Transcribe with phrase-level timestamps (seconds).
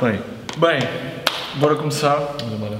[0.00, 0.20] Bem,
[0.58, 0.80] Bem,
[1.56, 2.36] bora começar.
[2.52, 2.78] embora.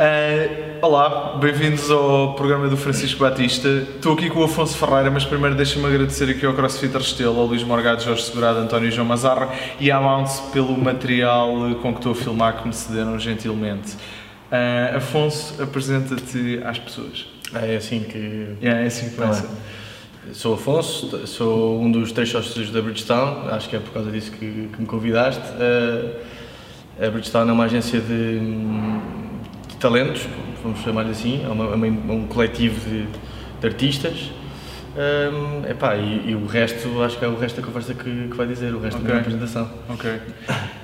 [0.00, 3.68] Eh, olá, bem-vindos ao programa do Francisco Batista.
[3.68, 7.46] Estou aqui com o Afonso Ferreira, mas primeiro deixa-me agradecer aqui ao CrossFit Restelo, ao
[7.46, 9.50] Luís Morgado, Jorge Segurado, António João Mazarra
[9.80, 11.48] e à Bounce pelo material
[11.82, 13.96] com que estou a filmar que me cederam gentilmente.
[14.50, 17.26] Eh, Afonso, apresenta-te às pessoas.
[17.54, 18.56] É assim que.
[18.62, 19.48] É, é assim que Tá começa.
[20.32, 24.30] Sou Afonso, sou um dos três sócios da Bridgestone, acho que é por causa disso
[24.32, 25.42] que, que me convidaste.
[25.58, 26.10] Eh,
[27.00, 28.38] a Bridgestone é uma agência de,
[29.68, 30.22] de talentos,
[30.62, 33.06] vamos chamar assim, é, uma, é uma- um coletivo de,
[33.60, 34.30] de artistas.
[34.96, 38.36] Um, epá, e, e o resto, acho que é o resto da conversa que, que
[38.36, 39.06] vai dizer, o resto Ok.
[39.06, 39.70] da minha apresentação.
[39.88, 40.10] Ok.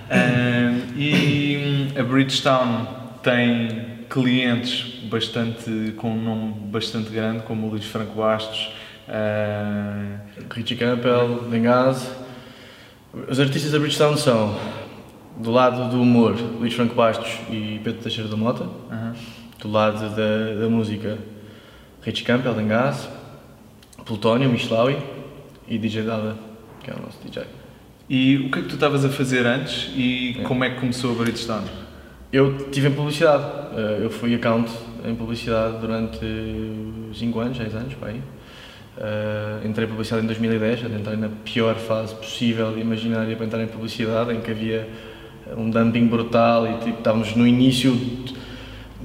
[0.09, 2.87] Eh, e a Bridgestone
[3.23, 8.71] tem clientes bastante, com um nome bastante grande, como o Luís Franco Bastos.
[9.09, 10.19] eh,
[10.53, 12.09] Richie Campbell, Bengaz.
[13.29, 14.57] Os artistas da Bridgestone são,
[15.39, 18.67] do lado do humor, Luís Franco Bastos e Pedro Teixeira da Mota.
[18.91, 19.15] aham.
[19.61, 21.17] Do lado da, da música,
[22.03, 23.09] Richie Campbell, Bengaz.
[24.05, 24.99] Plutónio, Michelawi
[25.67, 26.37] e DJ Dada,
[26.83, 27.45] que é o nosso DJ.
[28.11, 30.43] E o que é que tu estavas a fazer antes e É.
[30.43, 31.65] como é que começou a Bridgestone?
[32.31, 33.45] Eu estive em publicidade.
[33.75, 34.71] Eh, Eu fui account
[35.07, 36.19] em publicidade durante
[37.15, 38.21] 5 anos, 6 anos, para aí.
[38.99, 43.63] Eh, entrei em publicidade em 2010, entrei na pior fase possível e imaginária para entrar
[43.63, 44.87] em publicidade, em que havia
[45.57, 47.93] um dumping brutal e tipo, estávamos no início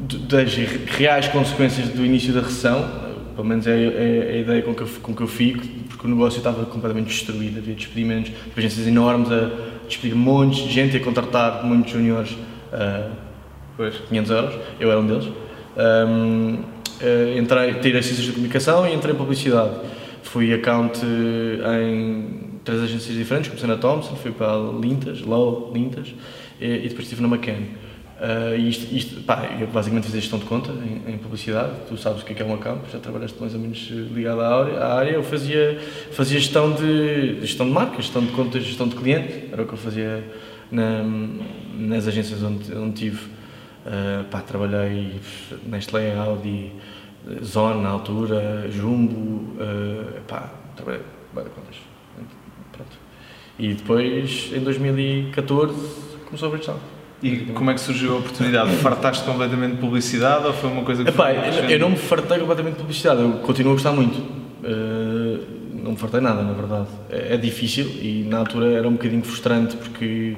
[0.08, 2.88] de- das re- reais consequências do início da recessão,
[3.36, 6.08] pelo menos é, é- é a ideia com que, eu, com que eu fico, porque
[6.08, 9.50] o negócio estava completamente destruído, havia despedimentos, agências enormes a
[9.88, 12.36] despedir montes de gente e a contratar muitos juniores
[12.72, 13.10] a
[13.76, 13.96] Pois.
[14.10, 15.28] 500 euros, eu era um deles.
[15.78, 16.58] Ahm,
[17.02, 19.72] eh, entrei, tirei Ciências de Comunicação e entrei em Publicidade.
[20.22, 26.14] Fui account eh, em três agências diferentes, comecei na Thomson, fui para Lintas, Low, Lintas,
[26.60, 27.64] e, e depois estive na McCann.
[28.22, 31.72] Ah, e isto, isto, pá, eu basicamente fiz a gestão de conta em, em publicidade,
[31.88, 33.96] tu sabes o que é, que é um account, já trabalhaste mais ou menos eh,
[34.14, 35.12] ligado à área, à área.
[35.12, 35.80] eu fazia,
[36.12, 39.74] fazia gestão, de, gestão de marca, gestão de contas, gestão de cliente, era o que
[39.74, 40.24] eu fazia
[40.70, 41.02] na,
[41.78, 43.40] nas agências onde, onde tive.
[43.80, 45.16] Uh, pá, trabalhei
[45.66, 46.74] Nestlé, Audi,
[47.42, 51.02] Zone na altura, Jumbo, uh, pá, trabalhei
[51.34, 51.89] várias contas.
[53.60, 55.76] E depois, em 2014,
[56.26, 56.80] começou a Bridgestone.
[57.22, 58.72] E como é que surgiu a oportunidade?
[58.78, 62.40] Fartaste completamente de publicidade ou foi uma coisa que Epá, eu, eu não me fartei
[62.40, 64.18] completamente de publicidade, eu continuo a gostar muito.
[64.18, 66.88] Uh, não me fartei nada, na verdade.
[67.10, 70.38] É, é difícil e na altura era um bocadinho frustrante porque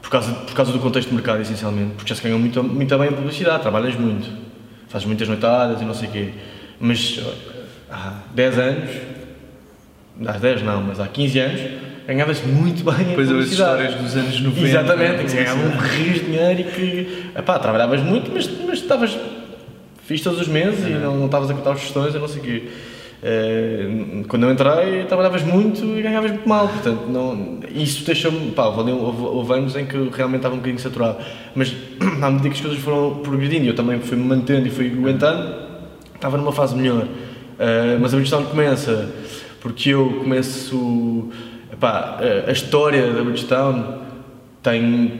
[0.00, 1.94] por causa, por causa do contexto de mercado, essencialmente.
[1.96, 4.30] Porque já se ganhou muito, muito bem em publicidade, trabalhas muito,
[4.88, 6.28] fazes muitas noitadas e não sei o quê.
[6.80, 7.20] Mas
[7.90, 8.90] há 10 anos,
[10.26, 11.60] há 10 não, mas há 15 anos,
[12.06, 13.82] ganhava-se muito bem em Depois publicidade.
[13.82, 14.68] histórias dos anos 90.
[14.68, 16.02] Exatamente, que se ganhava um publicidade.
[16.02, 19.18] rios de dinheiro e que epá, trabalhavas muito, mas, mas estavas
[20.06, 22.40] fixe todos os meses e não, não estavas a contar os gestões e não sei
[22.40, 22.62] o quê.
[23.22, 28.52] Eh, quando eu entrei, trabalhavas muito e ganhavas muito mal, portanto, não, isso deixou-me.
[28.52, 31.18] Pá, houve, houve, anos em que realmente estava um bocadinho saturado,
[31.54, 31.74] mas
[32.22, 35.54] à medida que as coisas foram progredindo e eu também fui-me mantendo e fui aguentando,
[36.14, 37.06] estava numa fase melhor.
[37.58, 39.10] Eh, mas a Bridgestone começa
[39.60, 41.30] porque eu começo.
[41.76, 43.84] Epá, eh, a história da Bridgestone
[44.62, 45.12] tem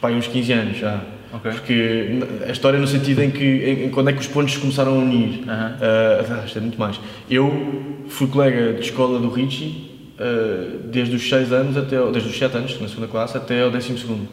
[0.00, 1.00] pá, uns 15 anos já.
[1.32, 1.50] Ok.
[1.52, 4.94] Porque a história no sentido em que em, em quando é que os pontos começaram
[4.94, 5.44] a unir.
[5.48, 6.98] Ah, isto é muito mais.
[7.30, 12.28] Eu fui colega de escola do Richie ah, desde os 6 anos até ao- desde
[12.30, 14.28] os 7 anos, na segunda classe, até ao 12 segundo.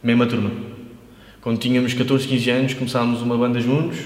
[0.00, 0.50] Mesma turma.
[1.40, 3.98] Quando tínhamos 14, 15 anos, começámos uma banda juntos.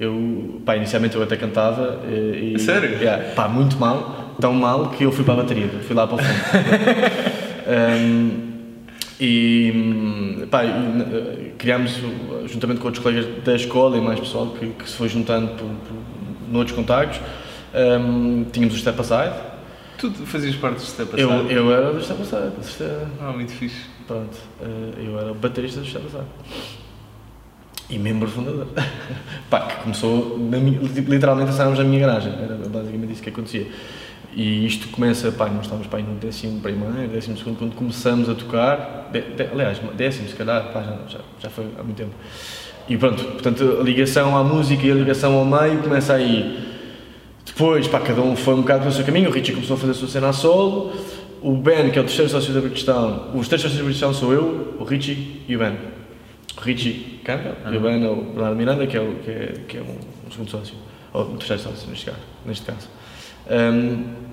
[0.00, 2.00] Eu, pá, inicialmente eu até cantava.
[2.10, 2.96] E- Sério?
[2.98, 4.17] Yeah, pá, muito mal.
[4.40, 5.68] Tão mal que eu fui para a bateria.
[5.86, 7.38] Fui lá para o fundo.
[7.68, 8.48] Um,
[9.20, 12.00] e pá, eh, criámos,
[12.46, 15.66] juntamente com outros colegas da escola e mais pessoal que, que se foi juntando por,
[15.66, 15.96] por,
[16.50, 17.20] noutros contactos,
[18.00, 19.34] um, tínhamos o Step Aside.
[19.98, 21.52] Tu fazias parte do Step Eu, Aside?
[21.52, 22.52] eu era do Step Aside.
[22.62, 23.82] isto é- Ah, muito fixe.
[24.06, 26.24] Pronto, eh, eu era o baterista do Step Aside.
[27.90, 28.66] E membro fundador.
[29.50, 32.32] Pá, que começou, minha- literalmente, a sairmos da minha garagem.
[32.32, 33.66] Era basicamente isso que acontecia.
[34.38, 38.36] E isto começa, pá, nós estávamos pá, no décimo primeiro, décimo segundo, quando começamos a
[38.36, 42.14] tocar, de, de, aliás, décimo se calhar, pá, já, já, foi há muito tempo.
[42.88, 46.56] E pronto, portanto, a ligação à música e a ligação ao meio começa aí.
[47.44, 49.90] Depois, pá, cada um foi um bocado pelo seu caminho, o Richie começou a fazer
[49.90, 50.92] a sua cena a solo,
[51.42, 54.32] o Ben, que é o terceiro sócio da Bridgestone, os três sócios da Bridgestone sou
[54.32, 55.74] eu, o Richie e o Ben.
[56.56, 59.54] O Richie Campbell e o Ben é o Bernardo Miranda, que é, o, que é,
[59.66, 59.96] que é um,
[60.28, 60.76] um segundo sócio,
[61.12, 62.18] ou um terceiro sócio neste caso.
[62.46, 62.88] Neste caso.
[63.50, 64.27] Um,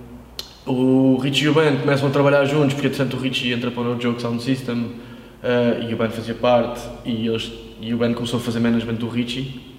[0.65, 3.81] o Richie e o Ben começam a trabalhar juntos, porque entretanto o Richie entra para
[3.81, 7.51] o No Joke Sound System uh, e o Ben fazia parte, e, eles,
[7.81, 9.75] e o Ben começou a fazer management do Richie.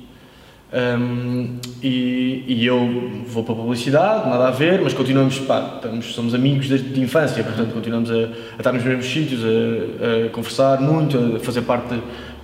[0.73, 6.12] Um, e, e, eu vou para a publicidade, nada a ver, mas continuamos, pá, estamos,
[6.12, 10.29] somos amigos desde de infância, portanto continuamos a, a estar nos mesmos sítios, a, a,
[10.31, 11.94] conversar muito, a fazer parte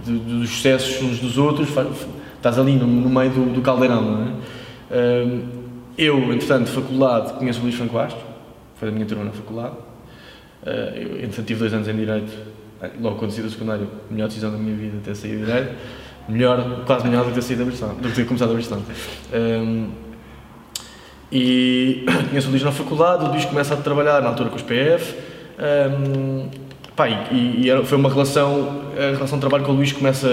[0.04, 1.68] de, de, dos sucessos uns dos outros,
[2.36, 5.26] estás ali no, no meio do, do caldeirão, não é?
[5.26, 5.42] Um,
[5.98, 8.31] eu, entretanto, de faculdade, conheço o Luís Franco Astro,
[8.82, 9.76] foi da minha turma na faculdade,
[10.64, 12.32] uh, eu, entretanto, tive dois anos em Direito,
[13.00, 15.74] logo quando saí do secundário, melhor decisão da minha vida ter saído de Direito,
[16.28, 18.82] melhor, quase melhor do que ter saído da Bristol, do que ter começado a Bristol.
[19.32, 19.90] Um,
[21.30, 24.62] e conheço o Luís na faculdade, o Luís começa a trabalhar na altura com os
[24.62, 25.14] PF,
[25.98, 26.50] um,
[26.94, 30.28] pá, e, e, foi uma relação, a relação de trabalho com o Luís começa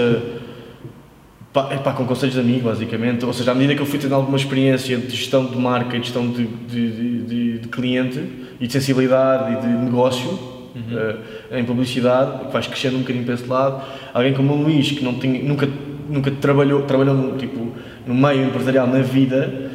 [1.52, 4.14] pá, pá, com conselhos de amigo, basicamente, ou seja, à medida que eu fui tendo
[4.14, 8.22] alguma experiência de gestão de marca e de gestão de, de, de, de cliente
[8.60, 10.28] e de sensibilidade e de negócio,
[10.74, 11.54] uhum.
[11.54, 13.82] uh, em publicidade, que vais crescendo um bocadinho para esse lado.
[14.14, 15.68] Alguém como o Luís, que não tinha, nunca,
[16.08, 17.72] nunca trabalhou, trabalhou no, tipo,
[18.06, 19.70] no meio empresarial na vida,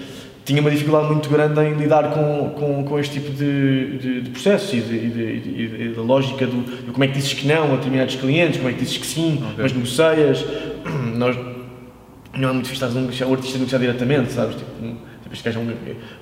[0.45, 4.29] tinha uma dificuldade muito grande em lidar com, com, com este tipo de, de, de
[4.29, 7.75] processos e, de, de, de, lógica do, de como é que dizes que não a
[7.77, 9.55] determinados clientes, como é que dizes que sim, okay.
[9.57, 10.45] mas negocias.
[11.17, 11.35] Nós,
[12.37, 14.55] não é muito fixe estar um artista negociar diretamente, sabes?
[14.55, 14.71] Tipo,
[15.31, 15.73] este gajo é um,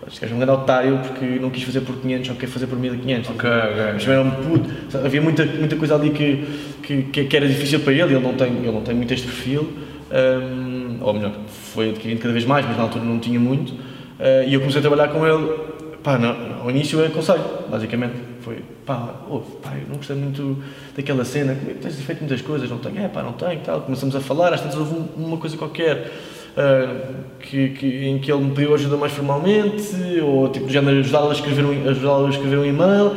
[0.08, 2.68] este gajo é um grande otário porque não quis fazer por 500 só quer fazer
[2.68, 3.30] por 1500.
[3.30, 3.84] Ok, ok.
[3.94, 4.70] Mas era um puto.
[4.98, 8.48] Havia muita, muita coisa ali que, que, que, era difícil para ele, ele não tem,
[8.48, 9.72] ele não tem muito este perfil.
[10.12, 11.34] Um, ou melhor,
[11.74, 13.72] foi adquirindo cada vez mais, mas na altura não tinha muito.
[13.74, 15.74] Uh, e eu comecei a trabalhar com ele.
[16.04, 18.33] Pá, não, ao início é conselho, basicamente.
[18.44, 20.62] Foi, pá, oh, pá, eu não gostei muito
[20.96, 23.82] daquela cena, tens feito muitas coisas, não tenho, é pá, não tenho, tal.
[23.82, 26.12] Começamos a falar, às vezes houve uma coisa qualquer
[26.58, 31.30] uh, que, que, em que ele me pediu ajuda mais formalmente, ou tipo, já ajudá-lo
[31.30, 33.16] a escrever um, ajudá a escrever um e-mail.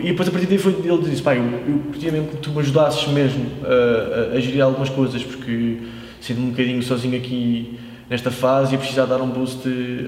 [0.00, 2.58] E depois a partir daí foi, ele disse: pai, eu, queria mesmo que tu me
[2.58, 5.78] ajudasses mesmo a, a, a gerir algumas coisas, porque
[6.20, 7.78] sinto-me um bocadinho sozinho aqui
[8.10, 9.62] nesta fase e a precisar dar um boost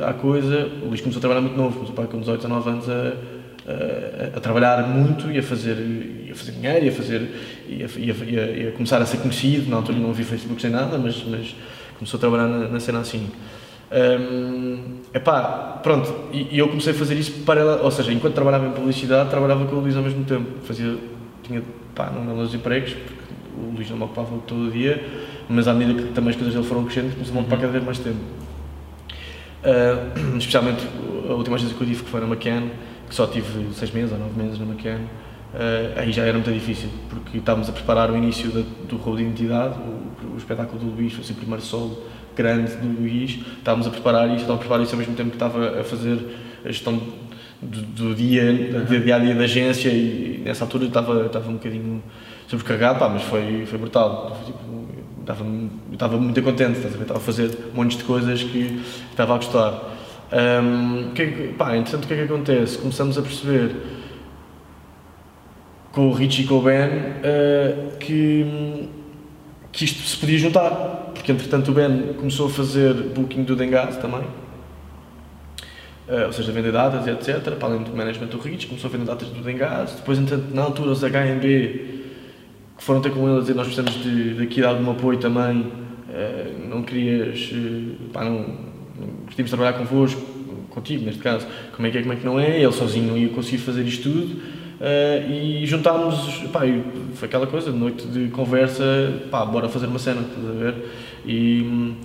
[0.05, 0.69] à coisa.
[0.83, 3.38] O Luís começou a trabalhar muito novo, começou pai com 18 ou 19 anos a,
[3.69, 7.31] a, a, trabalhar muito e a fazer, e a fazer dinheiro e a, fazer,
[7.69, 9.69] e a, e a, e a, começar a ser conhecido.
[9.69, 11.55] Na altura não havia Facebook sem nada, mas, mas
[11.99, 13.29] começou a trabalhar na, na cena assim.
[13.91, 18.67] Um, epá, pronto, e, e, eu comecei a fazer isso para ou seja, enquanto trabalhava
[18.67, 20.61] em publicidade, trabalhava com o Luís ao mesmo tempo.
[20.65, 20.97] Fazia,
[21.43, 21.63] tinha,
[21.95, 23.15] pá, não me empregos, porque
[23.59, 25.05] o Luís não me ocupava todo o dia,
[25.49, 27.63] mas à medida que também as coisas dele foram crescendo, comecei a ocupar uhum.
[27.63, 28.19] cada vez mais tempo.
[29.59, 30.87] Uh, especialmente
[31.29, 32.71] a última agência que eu tive, que foi na McCann,
[33.09, 35.01] que só tive seis meses ou nove meses na McCann,
[35.49, 39.17] Uh, aí já era muito difícil, porque estávamos a preparar o início da, do roubo
[39.17, 42.03] de identidade, o, o, espetáculo do Luís, foi assim, o primeiro solo
[42.37, 45.37] grande do Luís, estávamos a preparar isso, estávamos a preparar isso ao mesmo tempo que
[45.37, 46.19] estava a fazer
[46.63, 47.01] a gestão
[47.63, 51.55] do, do dia, do dia a dia da agência e nessa altura estava, estava um
[51.55, 52.03] bocadinho
[52.47, 54.39] sobrecarregado, pá, mas foi, foi brutal.
[54.45, 54.87] Tipo,
[55.21, 55.47] estava,
[55.93, 59.98] estava muito contente, estava a fazer montes de coisas que estava a gostar.
[60.31, 62.79] Um, que, pá, entretanto, o que é que acontece?
[62.79, 63.75] Começamos a perceber
[65.93, 68.89] com o Richie e com o Ben uh, que,
[69.73, 70.71] que isto se podia juntar,
[71.15, 76.73] porque entretanto o Ben começou a fazer booking do Dengaz também, uh, ou seja, vender
[76.73, 79.95] datas e etc, para além do management do Richie, começou a vender datas do Dengaz,
[79.95, 81.97] depois entretanto na altura os HMB
[82.77, 86.69] que foram ter com ele a dizer nós precisamos de, de algum apoio também, uh,
[86.69, 87.51] não querias,
[88.13, 88.68] pá, não
[89.27, 90.21] gostaríamos de trabalhar convosco,
[90.71, 93.19] contigo neste caso, como é que é, como é que não é, ele sozinho não
[93.19, 96.61] ia conseguir fazer isto tudo, Uh, e juntámos, pá,
[97.15, 98.85] foi aquela coisa, noite de conversa,
[99.29, 100.75] pá, bora fazer uma cena, estás a ver?
[101.27, 101.97] E,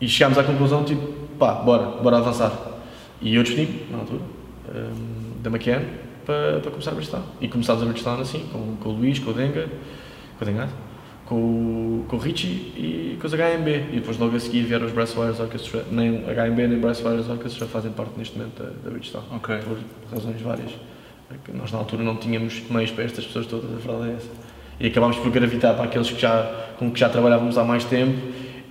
[0.00, 1.06] e chegámos à conclusão, tipo,
[1.38, 2.52] pá, bora, bora avançar.
[3.22, 5.84] E eu despedi na altura, um, ehm, da McCann,
[6.26, 7.22] para, para começar a Bristol.
[7.40, 9.68] E começámos a Bristol assim, com, com o Luís, com o Denga,
[10.36, 10.68] com o Denga,
[11.30, 13.68] com, com o Richie e com os HMB.
[13.92, 17.92] E depois logo a seguir vieram os Brasswires Orchestra, nem HMB nem Brasswires Orchestra fazem
[17.92, 19.36] parte neste momento da, da.
[19.36, 19.56] Ok.
[19.58, 19.78] Por
[20.12, 20.72] razões várias.
[21.54, 24.28] Nós na altura não tínhamos meios para estas pessoas todas, a verdade é essa.
[24.80, 28.18] E acabámos por gravitar para aqueles que já, com que já trabalhávamos há mais tempo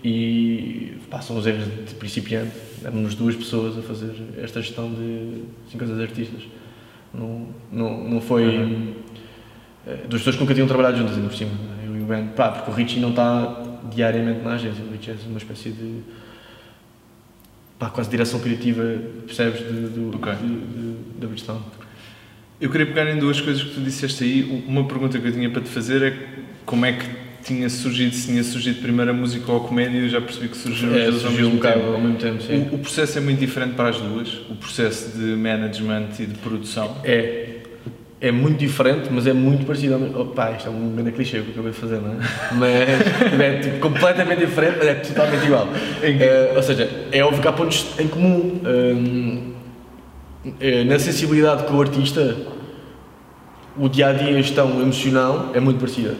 [0.03, 2.51] e passam os erros de principiante.
[2.83, 6.41] Éramos duas pessoas a fazer esta gestão de 50 artistas.
[7.13, 8.45] Não, não, não foi.
[8.45, 8.93] Uhum.
[10.09, 11.51] Duas pessoas que nunca tinham trabalhado juntas, ainda por cima.
[12.09, 12.27] Ben.
[12.27, 13.61] Pá, porque o Richie não está
[13.93, 14.83] diariamente na agência.
[14.83, 16.01] O Richie é uma espécie de.
[17.77, 18.83] Pá, quase direção criativa,
[19.25, 19.59] percebes?
[19.59, 20.33] De, de, okay.
[20.33, 21.61] de, de, da Bridgestone.
[22.59, 24.63] Eu queria pegar em duas coisas que tu disseste aí.
[24.67, 26.27] Uma pergunta que eu tinha para te fazer é
[26.65, 27.05] como é que
[27.43, 30.57] tinha surgido, se tinha surgido primeiro a música ou a comédia, eu já percebi que
[30.57, 31.85] surgiram é, as duas ao mesmo, um tempo.
[31.85, 32.43] ao mesmo tempo.
[32.43, 32.69] Sim.
[32.71, 36.37] O, o, processo é muito diferente para as duas, o processo de management e de
[36.39, 36.97] produção.
[37.03, 37.48] É.
[38.21, 39.93] é muito diferente, mas é muito parecido.
[39.93, 42.17] ao mesmo- Opa, isto é um grande clichê que eu acabei de fazer, não é?
[42.53, 45.67] Mas é tipo, completamente diferente, mas é totalmente igual.
[46.03, 48.59] Eh, ou seja, é óbvio que há pontos em comum.
[48.65, 49.53] Hum,
[50.59, 52.35] eh, na sensibilidade com o artista,
[53.77, 56.15] o dia a dia, a gestão emocional é muito parecida.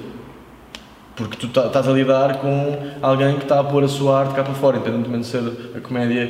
[1.17, 4.35] Porque tu tá- estás a lidar com alguém que está a pôr a sua arte
[4.35, 5.43] cá para fora, independentemente de ser
[5.75, 6.29] a comédia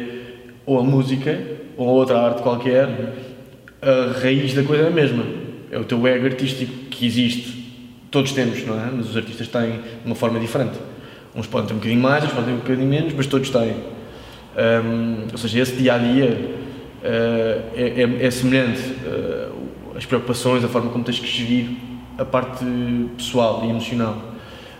[0.65, 1.39] ou a música
[1.77, 2.87] ou outra arte qualquer,
[3.81, 5.23] a raiz da coisa é a mesma.
[5.71, 7.59] É o teu ego artístico que existe.
[8.11, 8.89] Todos temos, não é?
[8.91, 10.77] Mas os artistas têm de uma forma diferente.
[11.35, 13.73] Uns podem ter um bocadinho mais, outros podem ter um bocadinho menos, mas todos têm.
[14.57, 16.55] Hum, ou seja, esse dia a dia
[17.03, 18.81] é, é- é semelhante.
[19.05, 19.49] eh,
[19.95, 21.69] as preocupações, a forma como tens que gerir
[22.17, 22.63] a parte
[23.17, 24.17] pessoal e emocional.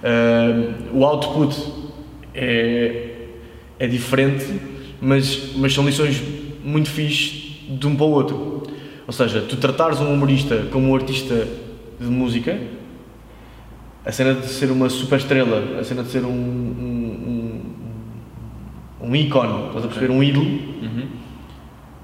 [0.04, 1.56] Hum, o output
[2.34, 3.12] é,
[3.78, 4.46] é diferente,
[5.02, 6.22] mas, mas são lições
[6.64, 8.59] muito fixe de um para o outro.
[9.10, 11.48] Ou seja, tu tratares um humorista como um artista
[12.00, 12.56] de música,
[14.06, 17.64] a cena de ser uma super estrela, a cena de ser um, um,
[19.02, 20.12] um, um ícone, estás a perceber?
[20.14, 21.08] Um ídolo, Uhum.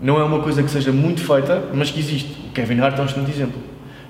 [0.01, 2.31] não é uma coisa que seja muito feita, mas que existe.
[2.49, 3.61] O Kevin Hart é um excelente exemplo.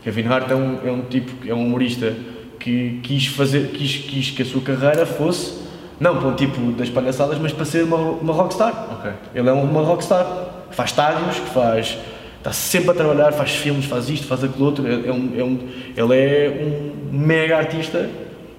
[0.01, 2.15] Kevin Hart é um, é um tipo, é um humorista
[2.57, 5.59] que quis fazer, quis, quis que a sua carreira fosse,
[5.99, 8.87] não para um tipo das palhaçadas, mas para ser uma, uma rockstar.
[8.93, 9.11] Ok.
[9.35, 10.25] Ele é uma rockstar,
[10.69, 11.97] que faz estádios, que faz.
[12.45, 14.85] Está sempre a trabalhar, faz filmes, faz isto, faz aquilo outro.
[14.85, 15.57] É, é um, é um,
[15.97, 18.07] ele é um mega artista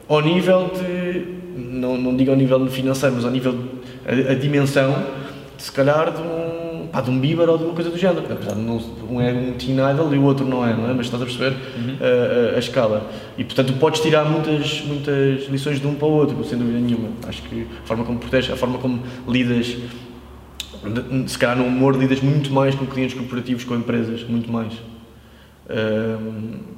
[0.09, 1.37] ao nível de.
[1.57, 3.53] Não, não digo ao nível financeiro, mas ao nível.
[3.53, 4.93] de- a, a dimensão,
[5.57, 8.25] de, se calhar, de um, pá, de um Bieber ou de uma coisa do género.
[8.29, 10.93] Apesar de não, um é um teen idol e o outro não é, não é?
[10.93, 11.55] Mas estás a perceber
[12.01, 13.09] a, a- a escala.
[13.39, 17.09] E portanto, podes tirar muitas, muitas lições de um para o outro, sem dúvida nenhuma.
[17.29, 19.77] Acho que a forma como proteges, a forma como lidas
[21.27, 24.73] se calhar no humor lidas muito mais com clientes corporativos, com empresas, muito mais.
[25.69, 26.77] Ahm,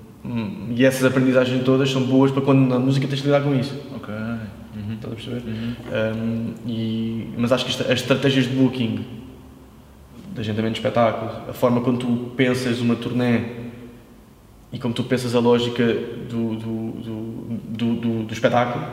[0.77, 3.75] e essas aprendizagens todas são boas para quando na música tens de lidar com isso.
[3.95, 4.13] Ok.
[4.15, 4.95] Uhum.
[4.95, 5.43] Estás a perceber?
[5.49, 5.75] Uhum.
[6.17, 9.05] Um, e, mas acho que as estratégias de booking,
[10.35, 13.41] de agendamento de espetáculos, a forma como tu pensas uma turnê
[14.73, 15.85] e como tu pensas a lógica
[16.29, 16.91] do, do,
[17.71, 18.85] do, do- do espetáculo,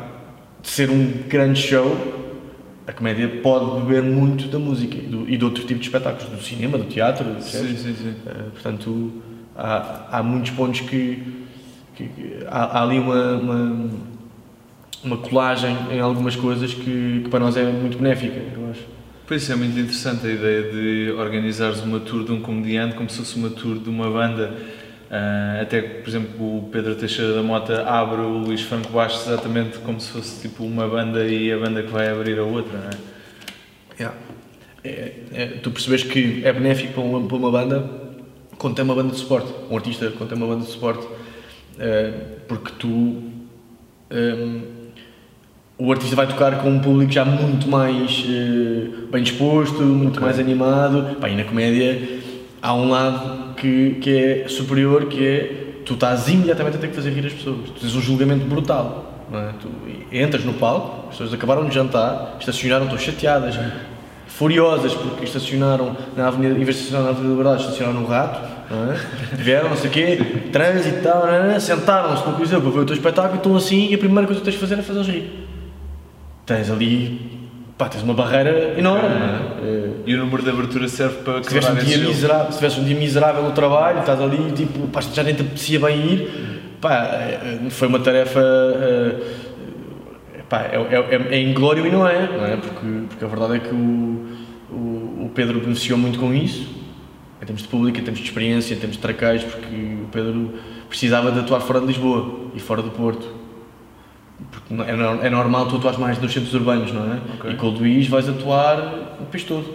[0.62, 1.96] de ser um grande show,
[2.88, 6.30] a comédia pode beber muito da música e, do, e de outro tipo de espetáculos,
[6.30, 7.26] do cinema, do teatro?
[7.42, 8.14] Sim, sim, sim.
[8.26, 9.12] Uh, portanto,
[9.56, 11.24] há, há muitos pontos que,
[11.96, 13.90] que- que- há, há ali uma, uma,
[15.04, 18.82] uma colagem em algumas coisas que, que para nós é muito benéfica, eu acho.
[19.26, 23.10] Por isso é muito interessante a ideia de organizares uma tour de um comediante como
[23.10, 24.54] se fosse uma tour de uma banda.
[25.10, 29.28] Ah, até que, por exemplo, o Pedro Teixeira da Mota abre o Luís Franco Bastos
[29.28, 32.78] exatamente como se fosse tipo uma banda e a banda que vai abrir a outra,
[32.78, 33.16] não é?
[34.84, 38.06] É, é, tu percebes que é benéfico para uma, para uma banda
[38.58, 41.08] quando tem uma banda de suporte, um artista quando tem uma banda de suporte,
[41.80, 42.14] eh,
[42.48, 43.24] porque tu
[44.10, 44.62] ehm,
[45.78, 50.40] o artista vai tocar com um público já muito mais eh, bem disposto, muito mais
[50.40, 51.18] animado.
[51.20, 52.22] Pá, e na comédia
[52.62, 56.96] há um lado que, que é superior, que é tu estás imediatamente a ter que
[56.96, 57.70] fazer rir as pessoas.
[57.70, 59.14] Tu tens um julgamento brutal.
[59.32, 59.52] É?
[59.60, 59.70] Tu
[60.12, 63.58] entras no palco, as pessoas acabaram de jantar, estacionaram, estão chateadas,
[64.28, 68.08] furiosas porque estacionaram na avenida, em vez de estacionar na Avenida da Liberdade, estacionaram no
[68.08, 68.96] rato, não é?
[69.34, 70.20] vieram, não sei o quê,
[70.52, 71.60] trânsito e tal, é?
[71.60, 74.42] sentaram-se no Coliseu para ver o teu espetáculo e estão assim e a primeira coisa
[74.42, 75.48] que tens de fazer é fazê-los rir.
[76.46, 77.35] Tens ali,
[77.78, 79.90] pá, tens uma barreira enorme, é?
[80.06, 82.84] E o número de abertura serve para se tivesse um dia miserável, se tivesse um
[82.84, 87.10] dia miserável no trabalho, estás ali, tipo, pá, já nem te apetecia bem ir, pá,
[87.12, 89.16] eh, foi uma tarefa, eh,
[90.48, 92.56] pá, é, é, é inglório e não é, não é?
[92.58, 94.26] Porque, porque a verdade é que o,
[94.70, 96.70] o, o Pedro beneficiou muito com isso,
[97.42, 100.54] em termos de público, em termos de experiência, em termos de tracais, porque o Pedro
[100.88, 103.45] precisava de atuar fora de Lisboa e fora do Porto.
[104.52, 107.20] Porque é, é normal tu atuares mais nos centros urbanos, não é?
[107.36, 107.52] Ok.
[107.52, 108.78] E com o Luís vais atuar
[109.22, 109.66] o país todo,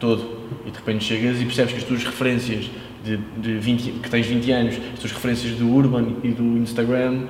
[0.00, 0.36] todo.
[0.66, 2.70] E de repente chegas e percebes que as tuas referências
[3.04, 7.24] de, de 20, que tens 20 anos, as tuas referências do Urban e do Instagram,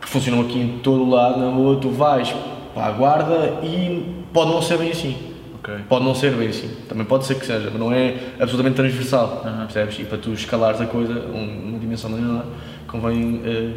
[0.00, 2.34] que funcionam aqui em todo o lado, na boa, tu vais
[2.74, 5.16] para a guarda e pode não ser bem assim.
[5.58, 5.74] Ok.
[5.88, 9.42] Pode não ser bem assim, também pode ser que seja, mas não é absolutamente transversal,
[9.62, 9.98] percebes?
[9.98, 12.44] E para tu escalares a coisa, um- uma dimensão maior,
[12.86, 13.70] convém eh,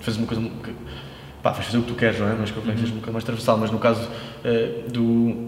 [0.00, 0.42] fazer uma coisa.
[1.46, 2.34] Pá, vais fazer o que tu queres, não é?
[2.34, 3.56] Mas convém que seja um bocado mais transversal.
[3.56, 4.08] Mas no caso
[4.44, 5.02] eh, do.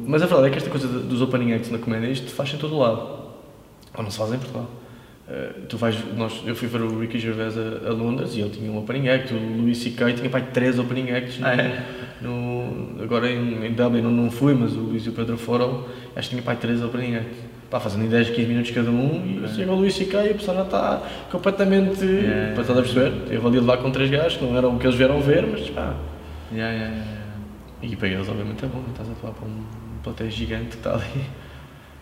[0.07, 2.57] Mas a verdade é que esta coisa dos opening acts na comédia, isto faz em
[2.57, 3.01] todo o lado.
[3.97, 4.71] Ou não se faz em Portugal.
[5.29, 8.51] Eh, tu vais, nós, eu fui ver o Ricky Gervais a, a Londres e ele
[8.51, 10.13] tinha um opening act, o Louis C.K.
[10.13, 11.83] tinha pá, três opening acts no, Ah, é?
[12.23, 15.85] no- agora em, em Dublin não, não fui, mas o Luís e o Pedro foram,
[16.15, 17.37] acho que tinha pá, três opening acts.
[17.71, 20.25] Pá, fazendo em 10, 15 minutos cada um e chega o Luís C.K.
[20.27, 22.05] e a pessoa já está completamente.
[22.05, 22.53] Yeah.
[22.55, 23.13] Para estás a perceber?
[23.33, 25.69] Eu ali levar com três gajos que não eram o que eles vieram ver, mas
[25.71, 25.95] pá.
[26.53, 27.29] Yeah, yeah, yeah, yeah.
[27.83, 29.63] E para eles, obviamente, é bom, não estás a falar para um
[30.03, 31.05] plateia gigante que está ali.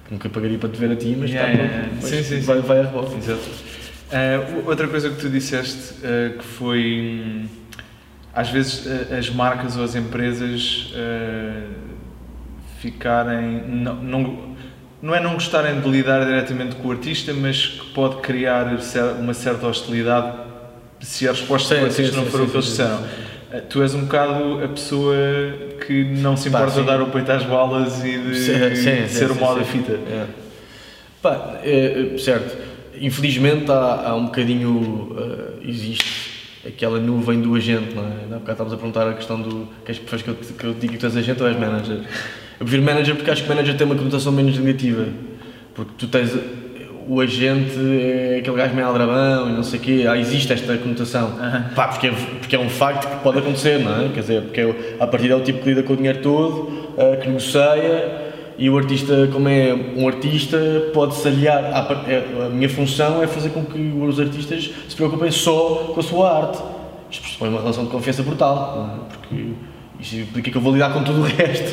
[0.06, 1.88] Que nunca pagaria para te ver a ti, mas Yeah, está yeah, yeah.
[1.88, 2.46] pronto, Sim, depois sim, sim.
[2.46, 3.16] vai, vai a rebote.
[3.16, 3.40] Exato.
[4.64, 7.48] O- outra coisa que tu disseste eh, que foi hum,
[8.32, 10.92] às vezes eh, as marcas ou as empresas
[12.78, 14.55] ficarem não, não,
[15.02, 18.66] não é não gostarem de lidar diretamente com o artista, mas que pode criar
[19.18, 20.38] uma certa hostilidade
[21.00, 23.04] se a resposta Sim, do artista sim, não for o que eles disseram.
[23.52, 25.14] Eh, Tu és um bocado a pessoa
[25.86, 26.86] que não se Pá, importa de sim.
[26.86, 29.92] dar o peito às balas e de Sim, sim, ser o mal da fita.
[29.92, 30.26] É.
[31.22, 32.56] Pá, é, é, certo.
[32.98, 35.14] Infelizmente há, há um bocadinho.
[35.18, 36.34] eh, existe
[36.66, 38.06] aquela nuvem do agente, não é?
[38.06, 39.68] Há bocado estávamos a perguntar a questão do.
[39.84, 42.00] Que és, preferes que eu, que eu diga que tu és agente ou és manager?
[42.58, 45.06] Eu prefiro manager porque acho que manager tem uma conotação menos negativa.
[45.74, 46.30] Porque tu tens.
[47.08, 50.76] O agente é aquele gajo meio aldrabão e não sei o quê, ah, existe esta
[50.76, 51.34] conotação.
[51.76, 52.10] Pá, porque, é,
[52.40, 54.08] porque é um facto que pode acontecer, não é?
[54.08, 56.88] Quer dizer, porque é, a partir é o tipo que lida com o dinheiro todo,
[56.98, 58.22] ah, que negocia
[58.58, 60.58] e o artista, como é um artista,
[60.92, 61.72] pode-se aliar.
[61.72, 65.92] à par- é- A minha função é fazer com que os artistas se preocupem só
[65.94, 66.58] com a sua arte.
[67.08, 69.08] Isto pressupõe uma relação de confiança brutal, não é?
[69.10, 69.44] porque
[70.00, 71.72] isto implica que eu vou lidar com tudo o resto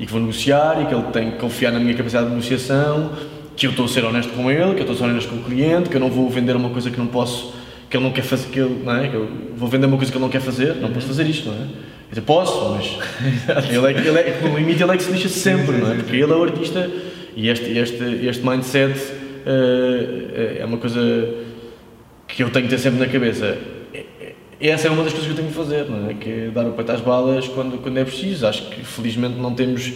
[0.00, 3.12] e que vou negociar e que ele tem que confiar na minha capacidade de negociação,
[3.54, 5.36] que eu estou a ser honesto com ele, que eu estou a ser honesto com
[5.36, 7.54] o cliente, que eu não vou vender uma coisa que não posso,
[7.90, 9.08] que ele não quer fazer, que ele, não é?
[9.08, 11.50] Que eu vou vender uma coisa que ele não quer fazer, não posso fazer isto,
[11.50, 11.66] não é?
[12.08, 12.98] Quer dizer, posso, mas
[13.70, 15.96] ele é, ele é, no limite ele é que se lixa sempre, não é?
[15.96, 16.90] Porque ele é o artista
[17.36, 18.98] e este, este, este mindset
[19.46, 21.00] eh, é uma coisa
[22.26, 23.56] que eu tenho que ter sempre na cabeça.
[24.60, 26.14] E essa é uma das coisas que eu tenho que fazer, não é?
[26.14, 28.46] Que é dar o peito às balas quando, quando é preciso.
[28.46, 29.90] Acho que felizmente não temos.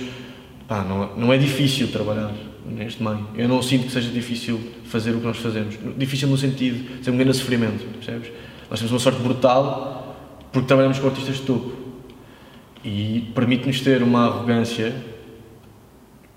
[0.66, 2.32] Pá, não, não é difícil trabalhar
[2.66, 3.28] neste meio.
[3.36, 5.76] Eu não sinto que seja difícil fazer o que nós fazemos.
[5.98, 8.32] Difícil no sentido de ser um grande sofrimento, percebes?
[8.70, 10.16] Nós temos uma sorte brutal
[10.50, 11.72] porque trabalhamos com artistas de topo.
[12.82, 14.94] E permite-nos ter uma arrogância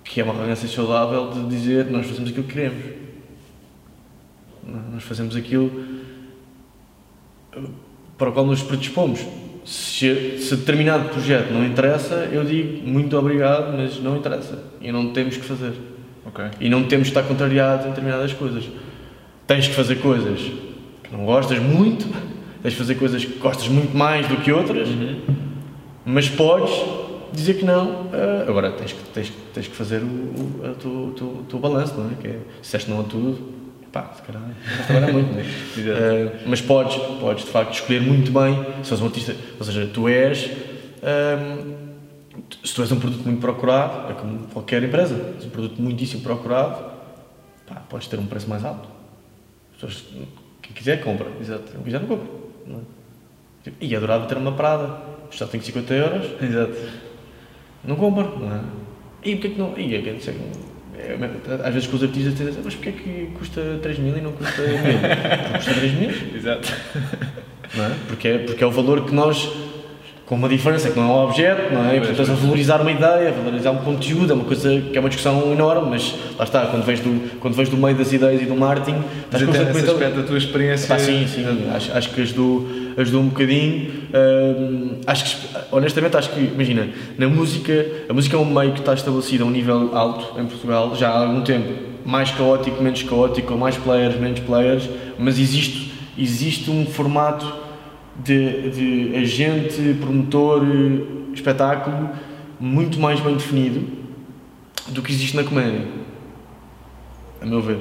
[0.03, 2.83] que é uma arrogância saudável de dizer nós fazemos aquilo que queremos.
[4.91, 5.71] Nós fazemos aquilo
[8.17, 9.19] para o qual nos predispomos.
[9.65, 14.63] Se, se determinado projeto não interessa, eu digo muito obrigado, mas não interessa.
[14.79, 15.73] E não temos que fazer.
[16.25, 16.45] Ok.
[16.59, 18.63] E não temos que estar contrariados em determinadas coisas.
[19.45, 22.07] Tens que fazer coisas que não gostas muito,
[22.61, 24.87] tens que fazer coisas que gostas muito mais do que outras,
[26.05, 26.71] mas podes
[27.33, 28.09] dizer que não.
[28.13, 31.95] ah, agora tens que, tens, tens que fazer o, o, o teu, o teu balanço,
[31.97, 32.13] não é?
[32.21, 33.37] Que é, se disseste não a tudo,
[34.01, 34.43] pá, se calhar
[34.85, 35.45] trabalhar muito, não é?
[36.37, 39.89] Ah, mas podes, podes de facto escolher muito bem se és um artista, ou seja,
[39.91, 40.49] tu és.
[41.03, 41.75] ahm,
[42.63, 46.21] se tu és um produto muito procurado, é como qualquer empresa, és um produto muitíssimo
[46.21, 46.91] procurado,
[47.65, 48.87] pá, podes ter um preço mais alto.
[49.71, 50.05] As pessoas,
[50.61, 51.71] quem quiser compra, exato.
[51.71, 52.27] Quem quiser não compra.
[52.65, 52.81] Não é?
[53.63, 56.77] Tipo, e adorava ter uma Prada, já tem 50 euros, Exato.
[57.83, 58.61] não compra, não é?
[59.23, 59.77] E porquê que não?
[59.77, 60.35] E é, que, sei,
[60.97, 61.17] é,
[61.63, 64.61] às vezes com os artistas dizem, mas porquê que custa 3 mil e não custa
[64.61, 64.77] 1000?
[64.77, 66.73] Porque custa 3 mil, Exato.
[67.75, 67.91] não é?
[68.07, 68.37] Porque, é?
[68.39, 69.49] porque é o valor que nós,
[70.27, 71.95] com uma diferença que não é um objeto, não é?
[71.95, 74.97] E, portanto, estás a valorizar uma ideia, a valorizar um conteúdo, é uma coisa que
[74.97, 78.11] é uma discussão enorme, mas lá está, quando vens do, quando vens do meio das
[78.11, 78.97] ideias e do marketing,
[79.31, 80.87] Mas estás nesse constantemente a- aspecto da tua experiência.
[80.89, 83.89] Pá, sim, sim, acho, acho que ajudou, ajudou um bocadinho.
[84.13, 88.79] Hum, acho que, honestamente, acho que, imagina, na música, a música é um meio que
[88.79, 91.71] está estabelecido a um nível alto em Portugal já há algum tempo.
[92.03, 97.45] Mais caótico, menos caótico, mais players, menos players, mas existe, existe um formato
[98.23, 98.69] de,
[99.11, 100.63] de agente, promotor,
[101.33, 102.09] espetáculo
[102.59, 103.87] muito mais bem definido
[104.87, 105.85] do que existe na comédia.
[107.41, 107.77] A meu ver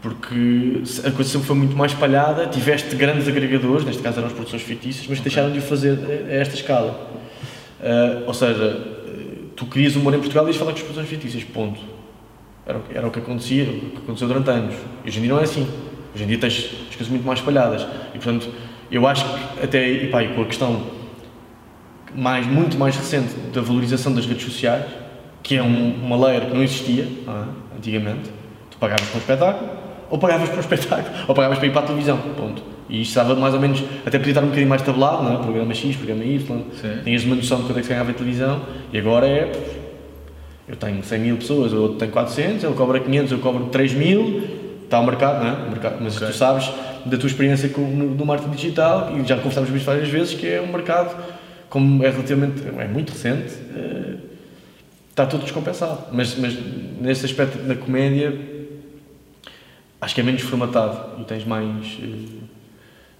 [0.00, 4.32] porque a coisa sempre foi muito mais espalhada, tiveste grandes agregadores, neste caso eram as
[4.32, 5.98] produções fictícias, mas deixaram de o fazer
[6.30, 7.10] a esta escala.
[7.82, 8.80] Ah, ou seja,
[9.56, 11.80] tu querias humor em Portugal e ias falar com as produções fictícias, ponto.
[12.64, 14.74] Era, o que- era o que acontecia, o que aconteceu durante anos.
[15.04, 15.66] E hoje em dia não é assim.
[16.14, 17.82] Hoje em dia tens as coisas muito mais espalhadas.
[18.14, 18.48] E portanto,
[18.90, 20.82] eu acho que até, e pá, e com a questão
[22.14, 24.84] mais, muito mais recente da valorização das redes sociais,
[25.42, 27.76] que é um, uma layer que não existia é?
[27.76, 28.30] antigamente,
[28.70, 29.70] tu pagavas para um espetáculo,
[30.10, 32.62] ou pagavas para um espetáculo, ou pagavas para ir para a televisão, ponto.
[32.88, 35.42] E isto estava mais ou menos, até podia estar um bocadinho mais tabelado, não é?
[35.42, 36.38] programa X, programa Y,
[36.80, 37.00] Sim.
[37.04, 39.52] tinhas uma noção de quanto é que se ganhava em televisão, e agora é,
[40.66, 43.92] eu tenho 100 mil pessoas, o outro tem 400, ele cobra 500, eu cobro 3
[43.92, 44.42] mil,
[44.84, 45.66] está o mercado, não é?
[45.66, 46.28] O mercado, mas Ok.
[46.28, 46.70] tu sabes
[47.08, 50.46] da tua experiência com, no, no marketing digital, e já conversámos isto várias vezes, que
[50.46, 51.16] é um mercado,
[51.68, 54.16] como é relativamente, é muito recente, eh,
[55.10, 56.04] está tudo descompensado.
[56.12, 56.56] Mas, mas
[57.00, 58.38] nesse aspecto da comédia,
[60.00, 61.98] acho que é menos formatado e tens mais.
[62.02, 62.38] eh,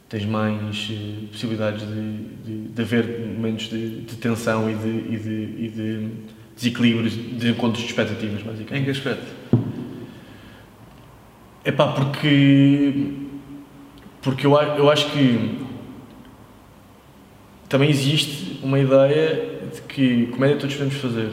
[0.09, 2.13] tens mais eh, possibilidades de,
[2.45, 6.09] de, de haver momentos de, de tensão e de, e de, e de
[6.57, 8.85] desequilíbrios, de encontros de expectativas, Em basicamente.
[8.85, 9.27] que aspecto?
[11.63, 13.28] É pá, porque.
[14.29, 15.59] Porque eu, eu acho que.
[17.67, 21.31] Também existe uma ideia de que comédia todos podemos fazer.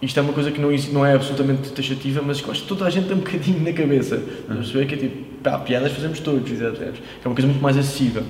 [0.00, 2.86] Isto é uma coisa que não, não é absolutamente taxativa, mas que acho que toda
[2.86, 4.22] a gente tem um bocadinho na cabeça.
[4.48, 6.50] A perceber que é tipo, pá, piadas fazemos todos?
[6.50, 8.24] Que é uma coisa muito mais acessível.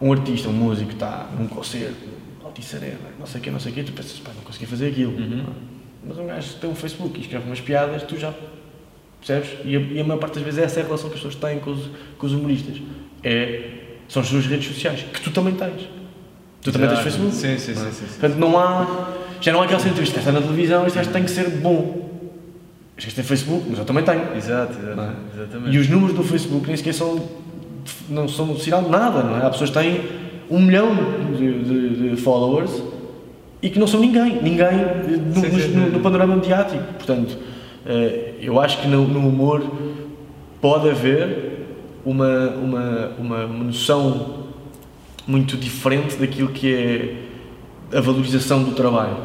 [0.00, 2.08] Um artista, um músico, está num concerto,
[2.44, 4.66] Altice Arena, não sei o quê, não sei o quê, tu pensas, pá, não consegui
[4.66, 5.12] fazer aquilo.
[5.12, 5.44] Uhum.
[6.04, 8.34] Mas um gajo tem um Facebook e escreve umas piadas, tu já
[9.18, 9.50] percebes?
[9.64, 11.34] E a, e a maior parte das vezes essa é a relação que as pessoas
[11.34, 12.76] têm com os, com os humoristas.
[13.22, 13.70] É,
[14.08, 15.88] são as suas redes sociais, que tu também tens.
[16.62, 17.02] Tu também tens Exato.
[17.02, 17.34] Facebook.
[17.34, 17.74] Sim, sim, é?
[17.74, 18.06] sim, sim.
[18.06, 19.14] Portanto, não há.
[19.40, 22.08] Já não há de isto está na televisão, este gajo tem que ser bom.
[22.96, 24.36] Este gajo tem Facebook, mas eu também tenho.
[24.36, 25.36] Exato, exato, é?
[25.36, 25.76] exatamente.
[25.76, 27.28] E os números do Facebook nem sequer são,
[28.08, 29.46] não são sinal de nada, não é?
[29.46, 30.00] Há pessoas que têm
[30.50, 30.88] um milhão
[31.36, 32.82] de, followers
[33.62, 34.70] e que não são ninguém, ninguém
[35.92, 36.82] no panorama mediático.
[36.94, 37.38] Portanto,
[37.86, 39.62] eh, eu acho que no, no humor
[40.60, 41.66] pode haver
[42.04, 44.44] uma, uma, uma noção
[45.26, 49.16] muito diferente daquilo que é a valorização do trabalho.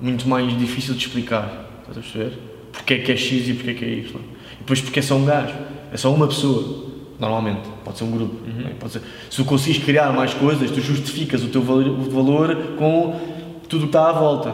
[0.00, 1.70] Muito mais difícil de explicar.
[1.80, 2.38] Estás a perceber?
[2.72, 4.20] Porque é que é X e porque é que é Y.
[4.54, 5.54] E depois porque é só um gajo.
[5.92, 6.84] É só uma pessoa.
[7.18, 7.60] Normalmente.
[7.84, 8.34] Pode ser um grupo.
[8.46, 8.70] não é?
[8.72, 13.20] Pode ser- Se tu consegues criar mais coisas, tu justificas o teu valor com
[13.68, 14.52] tudo o que está à volta.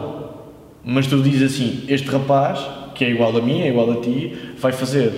[0.83, 2.59] Mas tu dizes assim, este rapaz,
[3.01, 5.11] que é igual a mim, é igual a ti, vai fazer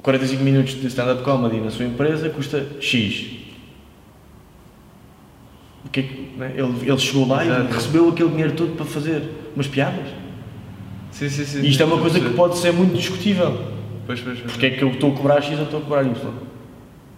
[0.00, 3.32] 45 minutos de stand-up comedy na sua empresa, custa X.
[5.84, 6.54] O que é que, né?
[6.56, 7.70] ele, ele chegou lá Exato.
[7.70, 10.06] e recebeu aquele dinheiro todo para fazer umas piadas.
[11.10, 11.60] Sim, sim, sim.
[11.60, 13.60] E isto é uma coisa que pode ser muito discutível.
[14.06, 14.50] Pois, pois, pois.
[14.52, 16.14] Porque é que eu estou a cobrar X ou estou a cobrar Y?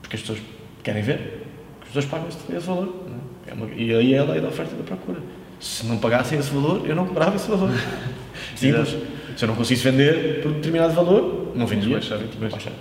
[0.01, 0.41] Porque as pessoas
[0.83, 1.47] querem ver.
[1.83, 2.87] As pessoas pagam esse, esse valor.
[3.09, 3.51] não é?
[3.53, 5.21] É uma- e aí é a lei da oferta e da procura.
[5.61, 7.71] Se não pagassem esse valor, eu não cobrava esse valor.
[8.57, 8.97] Simples.
[9.37, 11.95] Se eu não conseguisse vender por determinado valor, não vendia.
[11.95, 12.19] baixar.
[12.19, 12.73] Que baixar.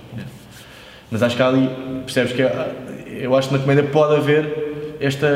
[1.10, 1.70] Mas acho que há ali,
[2.06, 2.72] percebes que há-
[3.08, 5.28] eu acho que na comédia pode haver esta.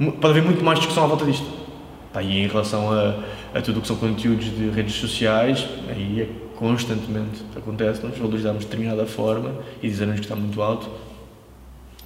[0.00, 1.46] hum, pode haver muito mais discussão à volta disto.
[2.12, 3.14] Pá, e em relação a,
[3.54, 8.60] a tudo o que são conteúdos de redes sociais, aí é constantemente acontece, nós valorizamos
[8.60, 10.88] de determinada forma e dizermos que está muito alto.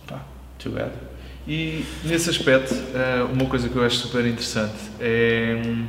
[0.06, 0.20] Pá,
[0.58, 0.90] too bad.
[1.46, 5.86] E nesse aspecto, eh, uma coisa que eu acho super interessante é, hum,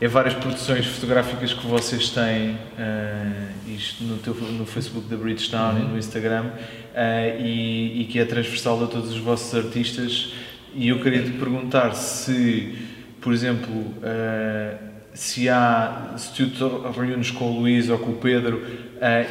[0.00, 5.80] é várias produções fotográficas que vocês têm, eh, isto no, teu, no Facebook da Bridgestone
[5.80, 6.52] e no Instagram,
[6.94, 10.32] eh, e, e que é transversal a todos os vossos artistas.
[10.74, 12.78] E eu queria te perguntar se,
[13.20, 14.76] por exemplo, eh,
[15.12, 18.64] se há, se tu te reúnes com o Luís ou com o Pedro